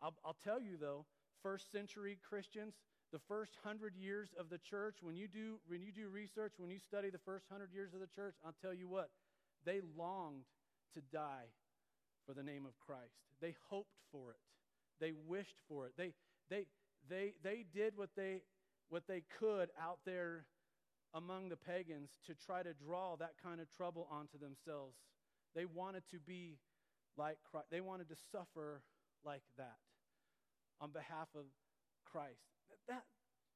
[0.03, 1.05] I'll, I'll tell you, though,
[1.43, 2.75] first century Christians,
[3.13, 6.71] the first hundred years of the church, when you do when you do research, when
[6.71, 9.11] you study the first hundred years of the church, I'll tell you what,
[9.65, 10.45] they longed
[10.95, 11.51] to die
[12.31, 13.19] for the name of Christ.
[13.41, 14.39] They hoped for it.
[15.01, 15.93] They wished for it.
[15.97, 16.13] They
[16.49, 16.67] they
[17.09, 18.43] they they did what they
[18.89, 20.45] what they could out there
[21.15, 24.95] among the pagans to try to draw that kind of trouble onto themselves.
[25.57, 26.59] They wanted to be
[27.17, 27.67] like Christ.
[27.71, 28.83] They wanted to suffer
[29.25, 29.79] like that
[30.81, 31.47] on behalf of
[32.05, 32.47] Christ.
[32.89, 33.03] That,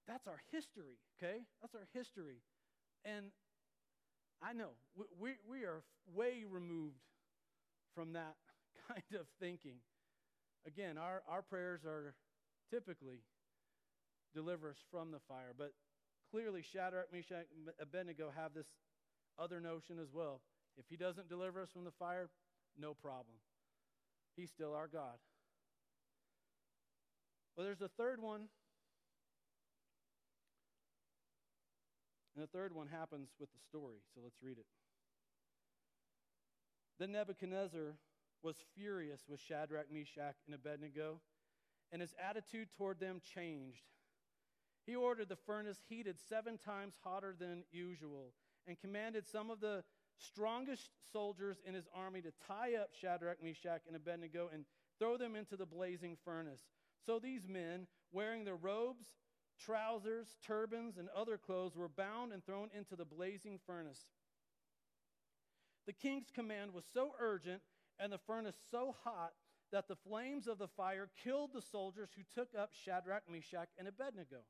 [0.08, 1.38] that's our history, okay?
[1.62, 2.42] That's our history.
[3.04, 3.26] And
[4.42, 4.70] I know
[5.20, 6.98] we, we are way removed
[7.94, 8.34] from that
[8.88, 9.76] kind of thinking.
[10.66, 12.14] Again, our, our prayers are
[12.70, 13.20] typically
[14.34, 15.72] deliver us from the fire, but
[16.30, 18.66] clearly Shadrach, Meshach, and Abednego have this
[19.38, 20.40] other notion as well.
[20.76, 22.28] If he doesn't deliver us from the fire,
[22.78, 23.36] no problem.
[24.36, 25.18] He's still our God.
[27.56, 28.48] Well, there's a third one.
[32.34, 34.66] And the third one happens with the story, so let's read it.
[36.98, 37.94] Then Nebuchadnezzar
[38.44, 41.20] was furious with Shadrach, Meshach, and Abednego,
[41.90, 43.82] and his attitude toward them changed.
[44.86, 48.34] He ordered the furnace heated seven times hotter than usual
[48.66, 49.82] and commanded some of the
[50.18, 54.64] strongest soldiers in his army to tie up Shadrach, Meshach, and Abednego and
[54.98, 56.60] throw them into the blazing furnace.
[57.06, 59.06] So these men, wearing their robes,
[59.64, 64.00] trousers, turbans, and other clothes, were bound and thrown into the blazing furnace.
[65.86, 67.60] The king's command was so urgent
[67.98, 69.32] and the furnace so hot
[69.72, 73.88] that the flames of the fire killed the soldiers who took up Shadrach, Meshach, and
[73.88, 74.42] Abednego.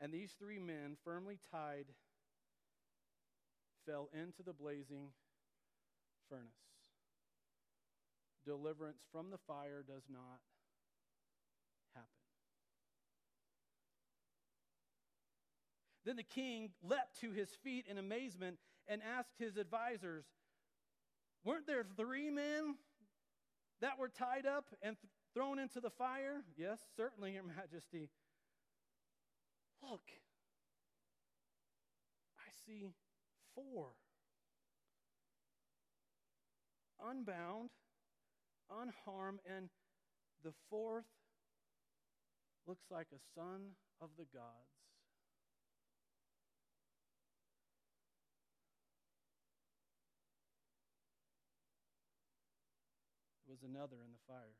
[0.00, 1.86] And these three men, firmly tied,
[3.86, 5.10] fell into the blazing
[6.28, 6.62] furnace
[8.44, 10.40] deliverance from the fire does not
[11.94, 12.08] happen.
[16.04, 18.58] Then the king leapt to his feet in amazement
[18.88, 20.24] and asked his advisors,
[21.44, 22.76] Weren't there three men
[23.80, 26.44] that were tied up and th- thrown into the fire?
[26.56, 28.10] Yes, certainly, Your Majesty.
[29.82, 30.04] Look,
[32.38, 32.86] I see
[33.54, 33.88] four.
[37.04, 37.70] Unbound
[38.80, 39.68] unharmed, and
[40.42, 41.04] the fourth
[42.66, 44.81] looks like a son of the gods.
[53.62, 54.56] Another in the fire.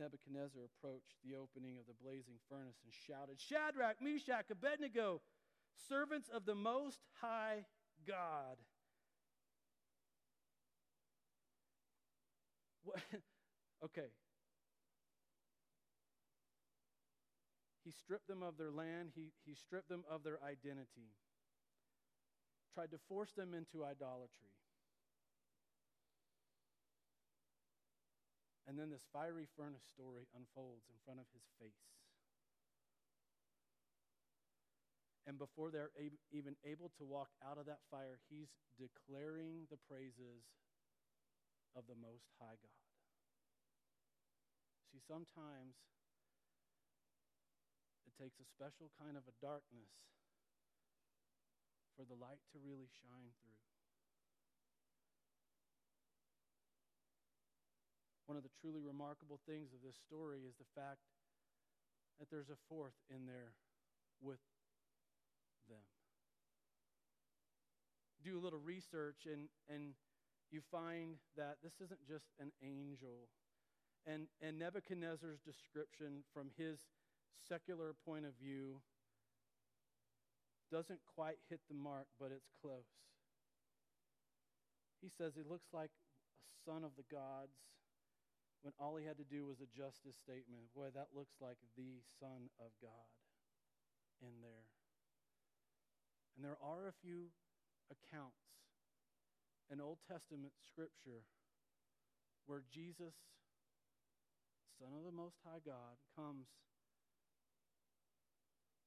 [0.00, 5.20] Nebuchadnezzar approached the opening of the blazing furnace and shouted, Shadrach, Meshach, Abednego,
[5.88, 7.66] servants of the Most High
[8.08, 8.56] God.
[12.82, 13.00] What?
[13.84, 14.08] okay.
[17.90, 21.10] He stripped them of their land, he, he stripped them of their identity,
[22.70, 24.54] tried to force them into idolatry.
[28.70, 31.82] And then this fiery furnace story unfolds in front of his face.
[35.26, 39.82] And before they're ab- even able to walk out of that fire, he's declaring the
[39.90, 40.46] praises
[41.74, 42.86] of the Most High God.
[44.94, 45.74] See, sometimes
[48.20, 49.88] takes a special kind of a darkness
[51.96, 53.64] for the light to really shine through.
[58.28, 61.00] One of the truly remarkable things of this story is the fact
[62.20, 63.56] that there's a fourth in there
[64.20, 64.44] with
[65.66, 65.82] them.
[68.22, 69.96] Do a little research, and, and
[70.52, 73.32] you find that this isn't just an angel.
[74.06, 76.78] And, and Nebuchadnezzar's description from his
[77.48, 78.80] secular point of view
[80.70, 82.86] doesn't quite hit the mark, but it's close.
[85.02, 87.58] He says he looks like a son of the gods
[88.62, 90.68] when all he had to do was adjust his statement.
[90.76, 93.08] Boy, that looks like the Son of God
[94.20, 94.68] in there.
[96.36, 97.32] And there are a few
[97.88, 98.44] accounts
[99.72, 101.24] in Old Testament scripture
[102.44, 103.16] where Jesus,
[104.76, 106.52] Son of the Most High God, comes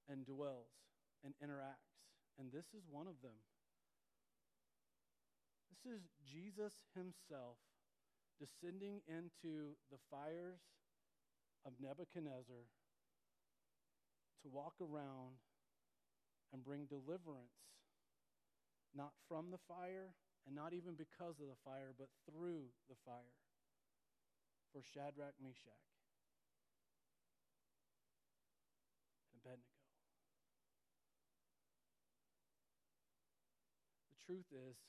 [0.10, 0.72] and dwells
[1.24, 1.94] and interacts.
[2.40, 3.38] And this is one of them.
[5.70, 7.58] This is Jesus himself
[8.40, 10.60] descending into the fires
[11.66, 12.68] of Nebuchadnezzar
[14.42, 15.40] to walk around
[16.52, 17.56] and bring deliverance,
[18.96, 20.14] not from the fire
[20.46, 23.40] and not even because of the fire, but through the fire
[24.74, 25.88] for Shadrach, Meshach,
[29.32, 29.80] and Abednego.
[34.10, 34.80] The truth is,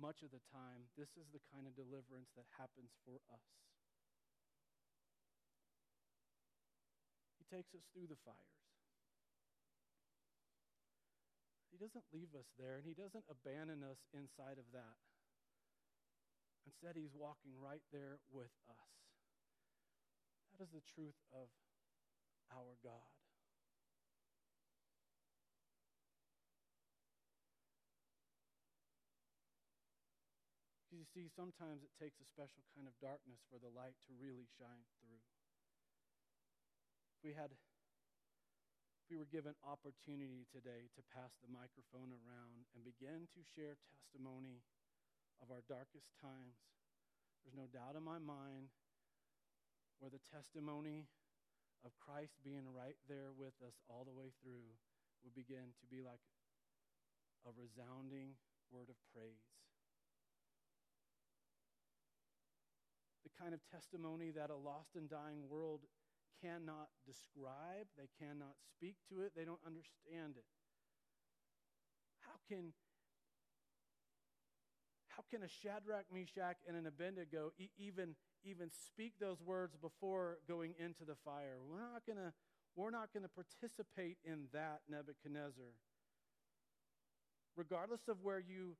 [0.00, 3.46] much of the time, this is the kind of deliverance that happens for us.
[7.36, 8.64] He takes us through the fires.
[11.68, 14.98] He doesn't leave us there, and He doesn't abandon us inside of that.
[16.64, 18.92] Instead, He's walking right there with us.
[20.56, 21.52] That is the truth of
[22.50, 23.19] our God.
[31.00, 34.44] You see, sometimes it takes a special kind of darkness for the light to really
[34.60, 35.16] shine through.
[37.16, 37.56] If we had,
[39.08, 44.60] we were given opportunity today to pass the microphone around and begin to share testimony
[45.40, 46.60] of our darkest times,
[47.40, 48.68] there's no doubt in my mind
[50.04, 51.08] where the testimony
[51.80, 54.76] of Christ being right there with us all the way through
[55.24, 56.20] would begin to be like
[57.48, 58.36] a resounding
[58.68, 59.48] word of praise.
[63.40, 65.80] Kind of testimony that a lost and dying world
[66.42, 70.44] cannot describe, they cannot speak to it, they don't understand it.
[72.20, 72.72] How can
[75.08, 78.14] how can a Shadrach, Meshach, and an Abednego e- even
[78.44, 81.58] even speak those words before going into the fire?
[81.68, 82.32] We're not gonna
[82.76, 85.74] we're not gonna participate in that, Nebuchadnezzar.
[87.56, 88.76] Regardless of where you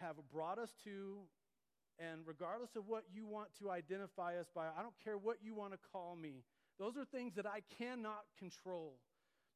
[0.00, 1.22] have brought us to
[1.98, 5.54] and regardless of what you want to identify us by, I don't care what you
[5.54, 6.44] want to call me.
[6.78, 8.94] Those are things that I cannot control.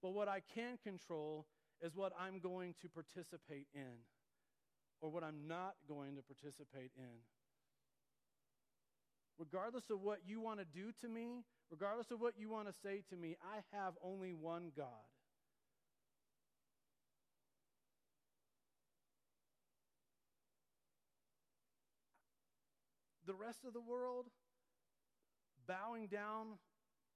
[0.03, 1.47] But what I can control
[1.81, 4.03] is what I'm going to participate in
[5.01, 7.23] or what I'm not going to participate in.
[9.39, 12.75] Regardless of what you want to do to me, regardless of what you want to
[12.83, 15.07] say to me, I have only one God.
[23.27, 24.27] The rest of the world
[25.67, 26.59] bowing down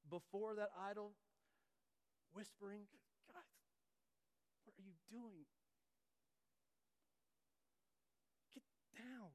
[0.08, 1.12] before that idol,
[2.32, 2.82] whispering,
[3.26, 3.42] Guys,
[4.64, 5.46] what are you doing?
[8.54, 8.62] Get
[8.96, 9.30] down.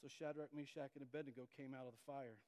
[0.00, 2.38] So Shadrach, Meshach, and Abednego came out of the fire.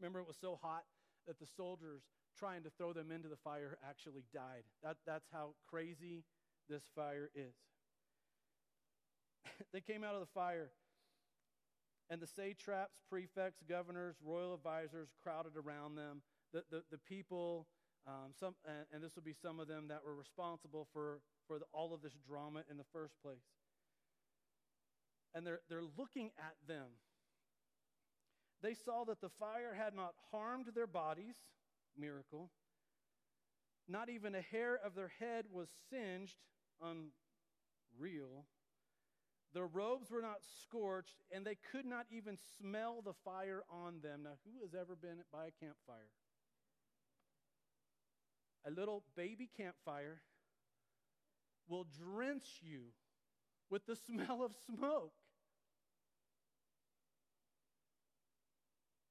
[0.00, 0.84] Remember, it was so hot
[1.26, 2.02] that the soldiers
[2.38, 4.64] trying to throw them into the fire actually died.
[4.82, 6.24] That, that's how crazy
[6.68, 7.54] this fire is.
[9.72, 10.70] they came out of the fire,
[12.08, 16.22] and the satraps, prefects, governors, royal advisors crowded around them.
[16.52, 17.68] The, the, the people,
[18.06, 21.58] um, some, and, and this would be some of them that were responsible for, for
[21.58, 23.46] the, all of this drama in the first place.
[25.34, 26.88] And they're, they're looking at them.
[28.62, 31.36] They saw that the fire had not harmed their bodies,
[31.96, 32.50] miracle.
[33.88, 36.36] Not even a hair of their head was singed,
[36.80, 38.46] unreal.
[39.52, 44.22] Their robes were not scorched, and they could not even smell the fire on them.
[44.22, 46.10] Now, who has ever been by a campfire?
[48.66, 50.20] A little baby campfire
[51.66, 52.92] will drench you
[53.70, 55.14] with the smell of smoke.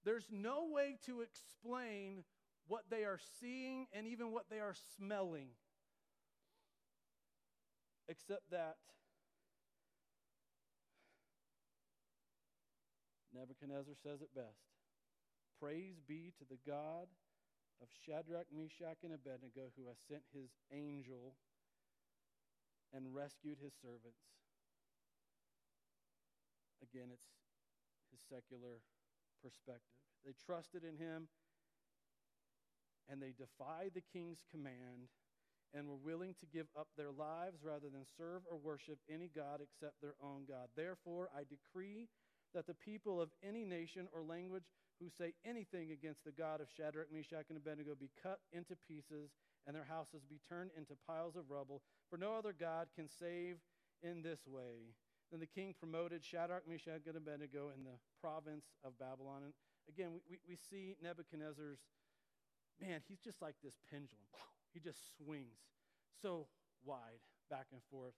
[0.09, 2.23] There's no way to explain
[2.65, 5.49] what they are seeing and even what they are smelling,
[8.07, 8.77] except that
[13.35, 14.65] Nebuchadnezzar says it best
[15.61, 17.05] Praise be to the God
[17.79, 21.35] of Shadrach, Meshach, and Abednego, who has sent his angel
[22.91, 24.25] and rescued his servants.
[26.81, 27.29] Again, it's
[28.09, 28.81] his secular
[29.41, 29.97] perspective.
[30.25, 31.27] They trusted in him
[33.09, 35.09] and they defied the king's command
[35.73, 39.61] and were willing to give up their lives rather than serve or worship any God
[39.61, 40.69] except their own God.
[40.75, 42.09] Therefore, I decree
[42.53, 44.65] that the people of any nation or language
[44.99, 49.29] who say anything against the God of Shadrach, Meshach, and Abednego be cut into pieces
[49.67, 51.81] and their houses be turned into piles of rubble.
[52.09, 53.57] For no other God can save
[54.01, 54.95] in this way.
[55.31, 59.43] Then the king promoted Shadrach, Meshach, and Abednego in the province of Babylon.
[59.43, 59.53] And
[59.87, 61.79] again, we, we, we see Nebuchadnezzar's,
[62.81, 64.25] man, he's just like this pendulum.
[64.73, 65.57] He just swings
[66.21, 66.47] so
[66.85, 68.13] wide back and forth,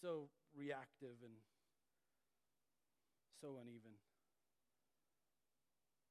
[0.00, 1.34] so reactive and
[3.40, 3.98] so uneven.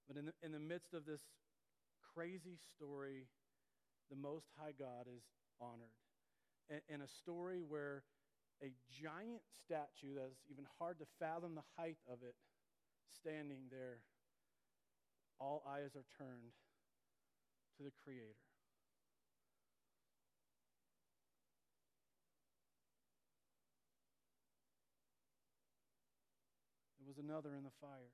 [0.07, 1.21] But in the, in the midst of this
[2.13, 3.27] crazy story,
[4.09, 5.23] the Most High God is
[5.59, 5.95] honored.
[6.89, 8.03] And a story where
[8.61, 12.35] a giant statue that's even hard to fathom the height of it
[13.13, 13.99] standing there,
[15.39, 16.53] all eyes are turned
[17.77, 18.35] to the Creator.
[26.99, 28.11] There was another in the fire.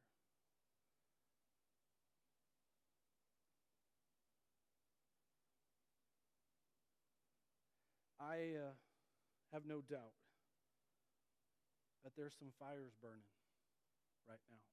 [8.20, 8.74] I uh,
[9.53, 10.14] have no doubt
[12.10, 13.30] that there's some fires burning
[14.26, 14.65] right now.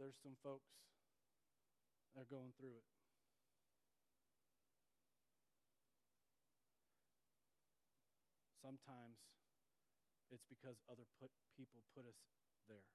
[0.00, 0.72] There's some folks
[2.16, 2.88] that are going through it.
[8.64, 9.20] Sometimes
[10.32, 12.16] it's because other put, people put us
[12.64, 12.88] there.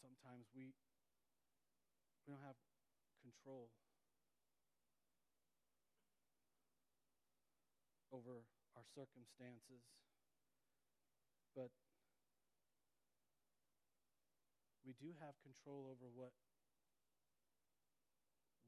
[0.00, 0.72] Sometimes we,
[2.24, 2.56] we don't have
[3.20, 3.68] control
[8.12, 8.44] over
[8.76, 9.82] our circumstances,
[11.54, 11.70] but
[14.86, 16.32] we do have control over what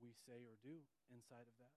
[0.00, 1.74] we say or do inside of that.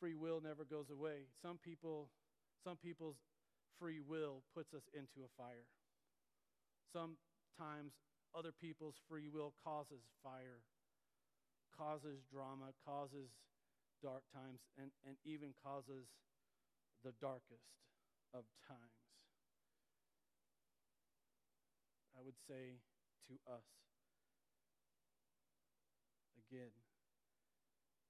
[0.00, 1.24] Free will never goes away.
[1.40, 2.12] Some people,
[2.62, 3.16] some people's
[3.80, 5.64] free will puts us into a fire.
[6.92, 7.92] Sometimes
[8.36, 10.60] other people's free will causes fire
[11.76, 13.28] causes drama, causes
[14.02, 16.08] dark times, and, and even causes
[17.04, 17.68] the darkest
[18.32, 19.00] of times.
[22.16, 22.80] I would say
[23.28, 23.68] to us,
[26.48, 26.72] again,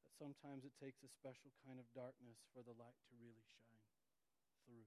[0.07, 3.91] that sometimes it takes a special kind of darkness for the light to really shine
[4.63, 4.87] through.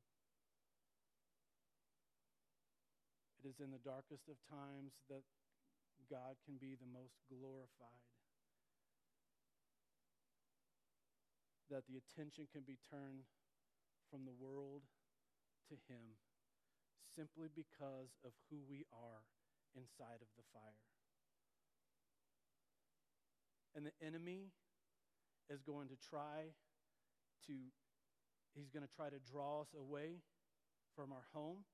[3.40, 5.24] It is in the darkest of times that
[6.12, 8.19] God can be the most glorified.
[11.70, 13.26] That the attention can be turned
[14.10, 14.82] from the world
[15.70, 16.18] to Him
[17.16, 19.22] simply because of who we are
[19.76, 20.84] inside of the fire.
[23.76, 24.50] And the enemy
[25.50, 26.54] is going to try
[27.48, 27.54] to,
[28.56, 30.22] he's going to try to draw us away
[30.96, 31.66] from our home.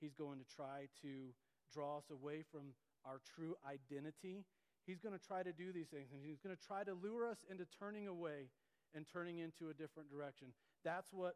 [0.00, 1.30] He's going to try to
[1.72, 2.74] draw us away from
[3.06, 4.44] our true identity.
[4.86, 7.26] He's going to try to do these things, and he's going to try to lure
[7.30, 8.50] us into turning away
[8.94, 10.48] and turning into a different direction.
[10.84, 11.34] That's what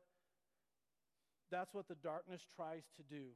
[1.51, 3.33] that's what the darkness tries to do.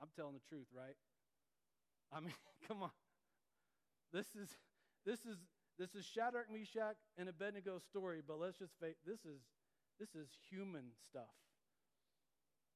[0.00, 0.96] I'm telling the truth, right?
[2.12, 2.34] I mean,
[2.68, 2.90] come on.
[4.12, 4.50] This is
[5.06, 5.38] this is
[5.78, 9.40] this is Shadrach, Meshach, and Abednego's story, but let's just face this is
[9.98, 11.34] this is human stuff.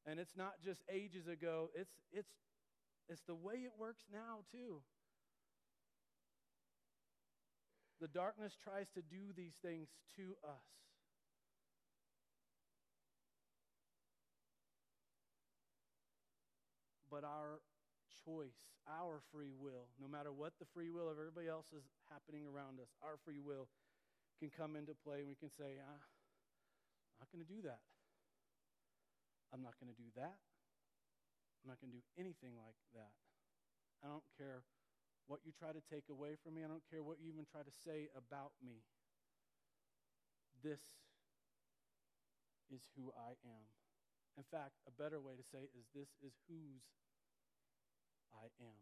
[0.07, 2.31] And it's not just ages ago, it's it's
[3.09, 4.81] it's the way it works now too.
[8.01, 10.67] The darkness tries to do these things to us.
[17.11, 17.65] But our
[18.27, 22.45] choice, our free will, no matter what the free will of everybody else is happening
[22.45, 23.69] around us, our free will
[24.37, 25.25] can come into play.
[25.25, 27.81] and We can say, ah, I'm not going to do that.
[29.55, 30.37] I'm not going to do that.
[31.65, 33.17] I'm not going to do anything like that.
[34.05, 34.61] I don't care
[35.27, 36.63] what you try to take away from me.
[36.63, 38.87] I don't care what you even try to say about me.
[40.63, 40.83] This
[42.71, 43.67] is who I am.
[44.39, 46.85] In fact, a better way to say it is this is whose
[48.35, 48.81] I am.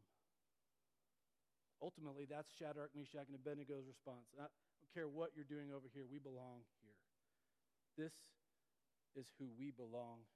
[1.83, 4.33] Ultimately, that's Shadrach, Meshach, and Abednego's response.
[4.35, 6.97] I don't care what you're doing over here, we belong here.
[7.95, 8.15] This
[9.15, 10.27] is who we belong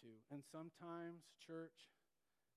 [0.00, 0.08] to.
[0.30, 1.92] And sometimes, church,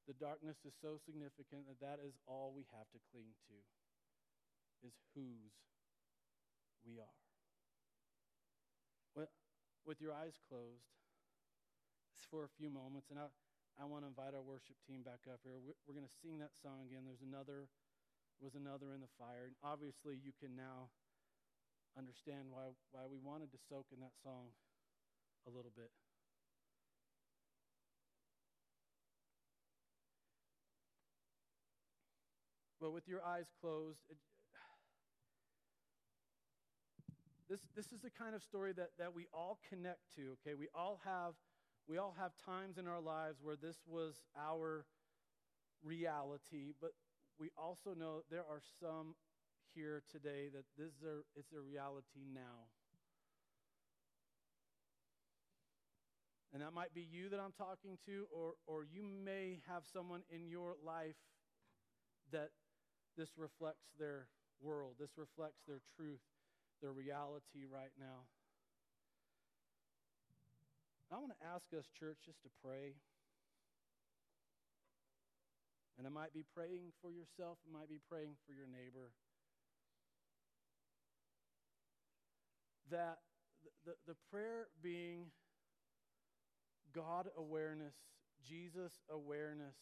[0.06, 3.58] the darkness is so significant that that is all we have to cling to,
[4.86, 5.54] is whose
[6.86, 7.18] we are
[9.86, 10.90] with your eyes closed
[12.34, 13.30] for a few moments, and I,
[13.78, 15.62] I want to invite our worship team back up here.
[15.62, 17.06] We're, we're going to sing that song again.
[17.06, 17.70] There's another,
[18.42, 19.46] was another in the fire.
[19.46, 20.90] And obviously, you can now
[21.94, 24.50] understand why, why we wanted to soak in that song
[25.46, 25.94] a little bit.
[32.80, 34.18] But with your eyes closed, it,
[37.48, 40.56] This, this is the kind of story that, that we all connect to, okay?
[40.56, 41.36] We all have
[41.88, 44.86] we all have times in our lives where this was our
[45.84, 46.92] reality, but
[47.40, 49.14] we also know there are some
[49.76, 52.66] here today that this is a, it's a reality now.
[56.54, 60.22] And that might be you that I'm talking to, or, or you may have someone
[60.32, 61.20] in your life
[62.32, 62.50] that
[63.18, 64.28] this reflects their
[64.62, 66.22] world, this reflects their truth
[66.82, 68.28] their reality right now.
[71.12, 72.96] I want to ask us, church, just to pray.
[75.98, 79.14] And it might be praying for yourself, it might be praying for your neighbor.
[82.92, 83.20] That
[83.86, 85.32] the, the prayer being
[86.94, 87.96] God awareness,
[88.48, 89.76] Jesus awareness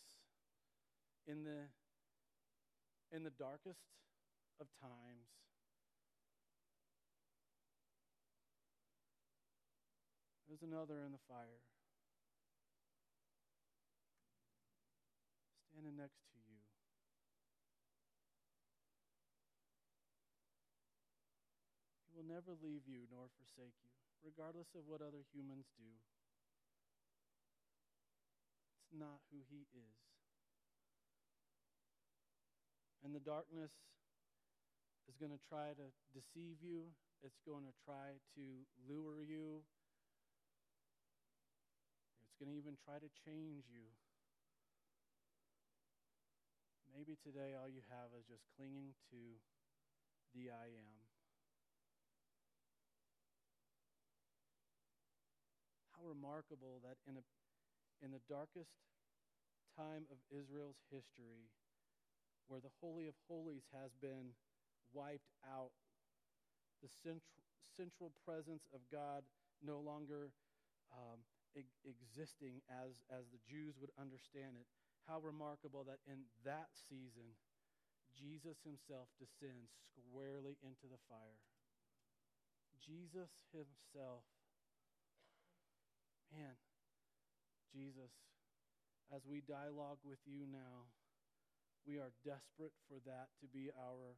[1.27, 1.67] in the,
[3.13, 3.85] in the darkest
[4.59, 5.29] of times.
[10.49, 11.61] There's another in the fire.
[15.69, 16.57] Standing next to you.
[22.09, 23.93] He will never leave you nor forsake you,
[24.25, 25.89] regardless of what other humans do.
[28.77, 30.12] It's not who he is.
[33.03, 33.71] And the darkness
[35.11, 36.87] is going to try to deceive you.
[37.21, 38.43] It's going to try to
[38.87, 39.63] lure you
[42.33, 43.85] it's going to even try to change you.
[46.89, 49.37] Maybe today all you have is just clinging to
[50.33, 50.97] the I am.
[55.93, 57.25] How remarkable that in, a,
[58.01, 58.73] in the darkest
[59.77, 61.53] time of Israel's history,
[62.47, 64.35] where the Holy of Holies has been
[64.93, 65.71] wiped out,
[66.81, 67.43] the central,
[67.75, 69.23] central presence of God
[69.63, 70.31] no longer
[70.93, 71.23] um,
[71.85, 74.67] existing as, as the Jews would understand it.
[75.07, 77.35] How remarkable that in that season,
[78.13, 81.39] Jesus himself descends squarely into the fire.
[82.79, 84.27] Jesus himself.
[86.31, 86.57] Man,
[87.71, 88.11] Jesus,
[89.13, 90.89] as we dialogue with you now,
[91.87, 94.15] we are desperate for that to be our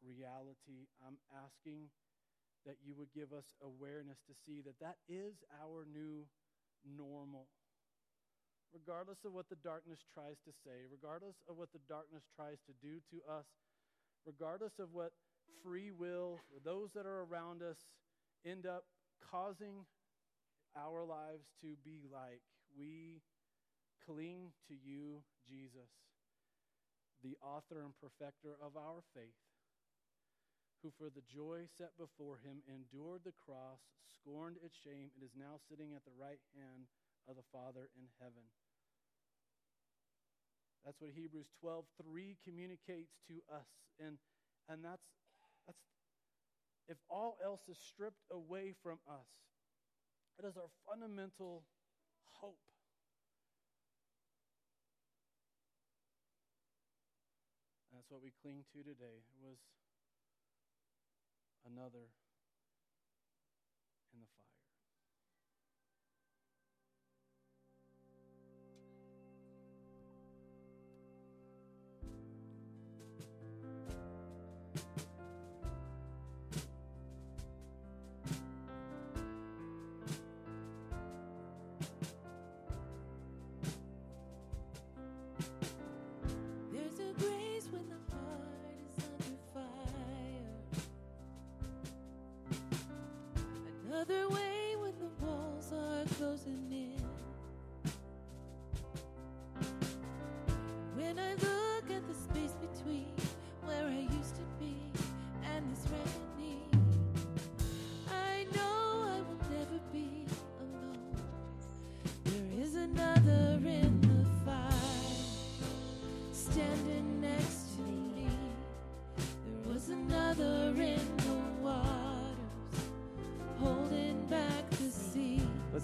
[0.00, 0.88] reality.
[1.04, 1.92] I'm asking
[2.66, 6.26] that you would give us awareness to see that that is our new
[6.86, 7.46] normal.
[8.72, 12.72] Regardless of what the darkness tries to say, regardless of what the darkness tries to
[12.80, 13.44] do to us,
[14.24, 15.12] regardless of what
[15.62, 17.78] free will, those that are around us,
[18.46, 18.84] end up
[19.20, 19.84] causing
[20.76, 22.40] our lives to be like,
[22.78, 23.20] we
[24.06, 25.90] cling to you, Jesus,
[27.22, 29.38] the author and perfecter of our faith
[30.82, 33.78] who for the joy set before him endured the cross,
[34.10, 36.90] scorned its shame, and is now sitting at the right hand
[37.30, 38.42] of the Father in heaven.
[40.82, 43.70] That's what Hebrews 12 3 communicates to us.
[44.02, 44.18] And,
[44.66, 45.06] and that's,
[45.66, 45.78] that's,
[46.90, 49.30] if all else is stripped away from us,
[50.42, 51.62] it is our fundamental
[52.42, 52.58] hope.
[58.02, 59.22] That's what we cling to today.
[59.30, 59.62] It was
[61.62, 62.10] another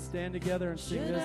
[0.08, 1.22] stand together and sing Should this.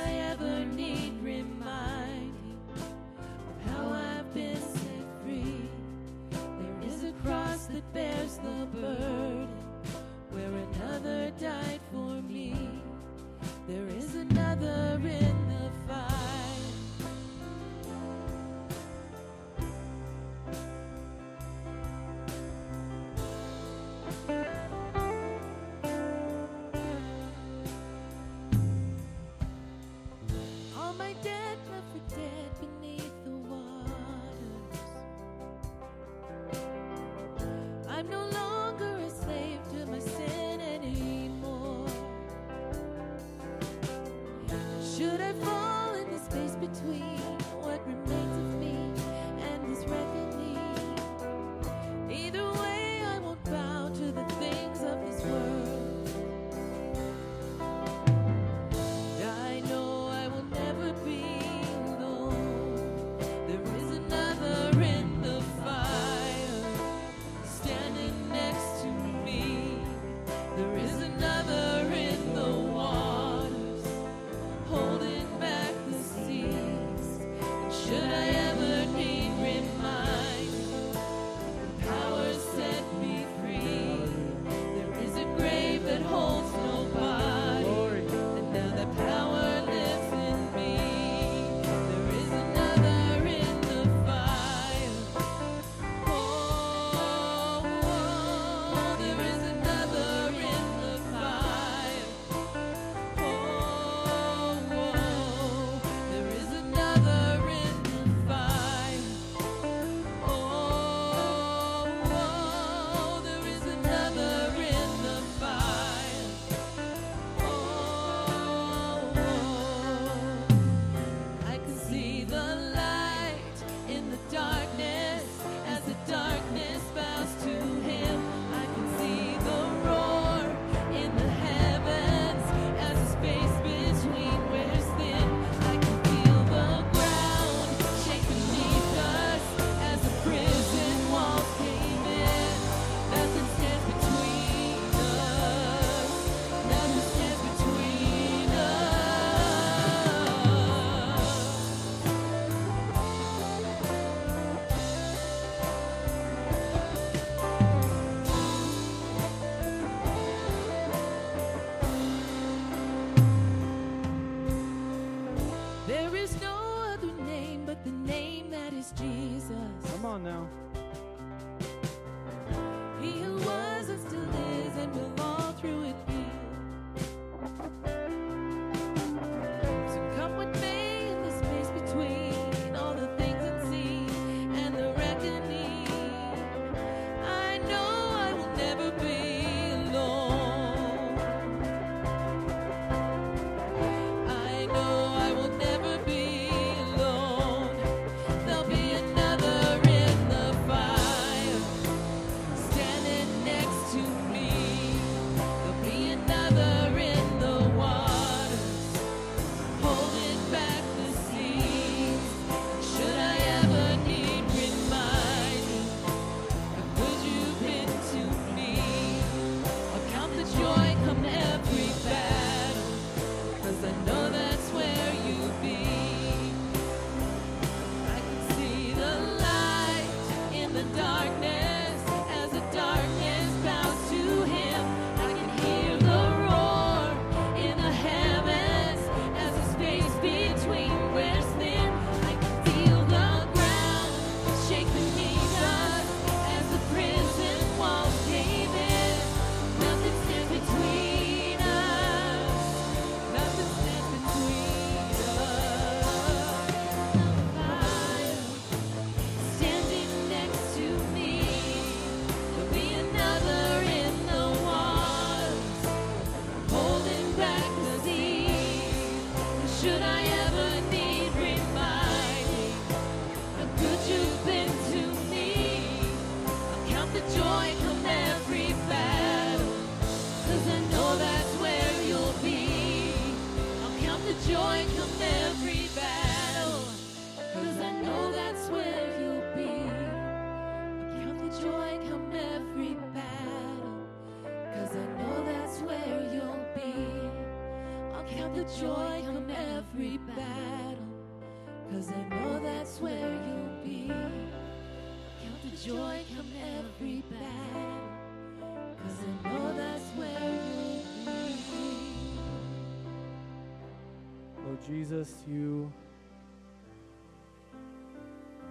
[315.24, 315.92] Jesus, you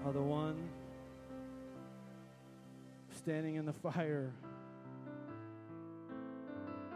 [0.05, 0.69] are the one
[3.17, 4.35] standing in the fire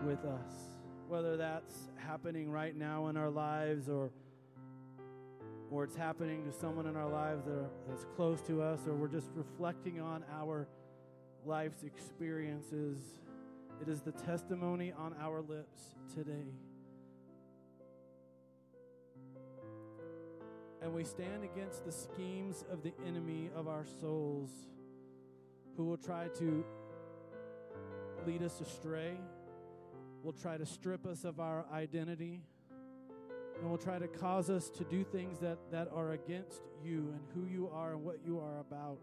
[0.05, 0.53] with us.
[1.09, 4.11] Whether that's happening right now in our lives or
[5.71, 8.93] or it's happening to someone in our lives that are, that's close to us or
[8.93, 10.69] we're just reflecting on our
[11.47, 12.99] life's experiences.
[13.81, 15.81] It is the testimony on our lips
[16.15, 16.45] today.
[20.83, 24.51] And we stand against the schemes of the enemy of our souls
[25.77, 26.65] who will try to
[28.27, 29.17] lead us astray,
[30.23, 32.41] will try to strip us of our identity,
[33.61, 37.21] and will try to cause us to do things that, that are against you and
[37.35, 38.99] who you are and what you are about.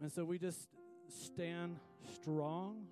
[0.00, 0.68] And so we just
[1.08, 1.78] stand
[2.14, 2.86] strong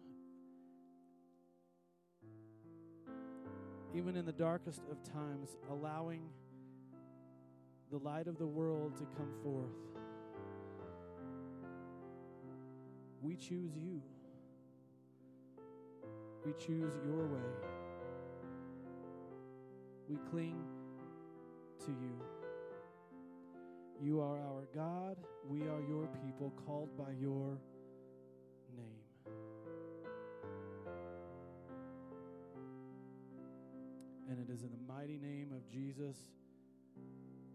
[3.95, 6.23] even in the darkest of times, allowing
[7.91, 9.73] the light of the world to come forth.
[13.23, 14.01] We choose you.
[16.45, 17.51] We choose your way.
[20.09, 20.63] We cling
[21.81, 22.23] to you.
[24.01, 25.17] You are our God.
[25.49, 27.59] We are your people, called by your
[34.29, 36.17] And it is in the mighty name of Jesus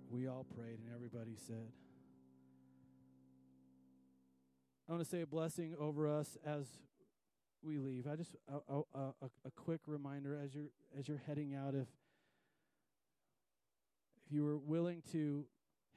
[0.09, 1.71] we all prayed, and everybody said.
[4.87, 6.65] I want to say a blessing over us as
[7.63, 8.07] we leave.
[8.07, 11.87] I just a, a, a, quick reminder as you're as you're heading out, if
[14.25, 15.45] if you were willing to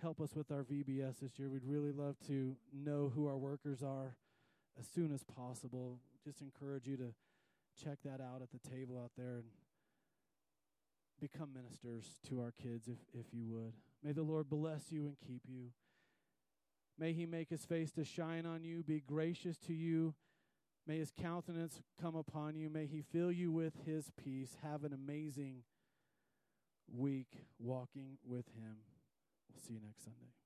[0.00, 3.82] help us with our VBS this year, we'd really love to know who our workers
[3.82, 4.16] are
[4.78, 5.98] as soon as possible.
[6.24, 7.14] Just encourage you to
[7.82, 9.44] check that out at the table out there and
[11.20, 13.72] become ministers to our kids if, if you would.
[14.02, 15.70] May the Lord bless you and keep you.
[16.98, 20.14] May he make his face to shine on you, be gracious to you.
[20.86, 22.70] May his countenance come upon you.
[22.70, 24.56] May he fill you with his peace.
[24.62, 25.64] Have an amazing
[26.94, 28.76] week walking with him.
[29.50, 30.45] We'll see you next Sunday.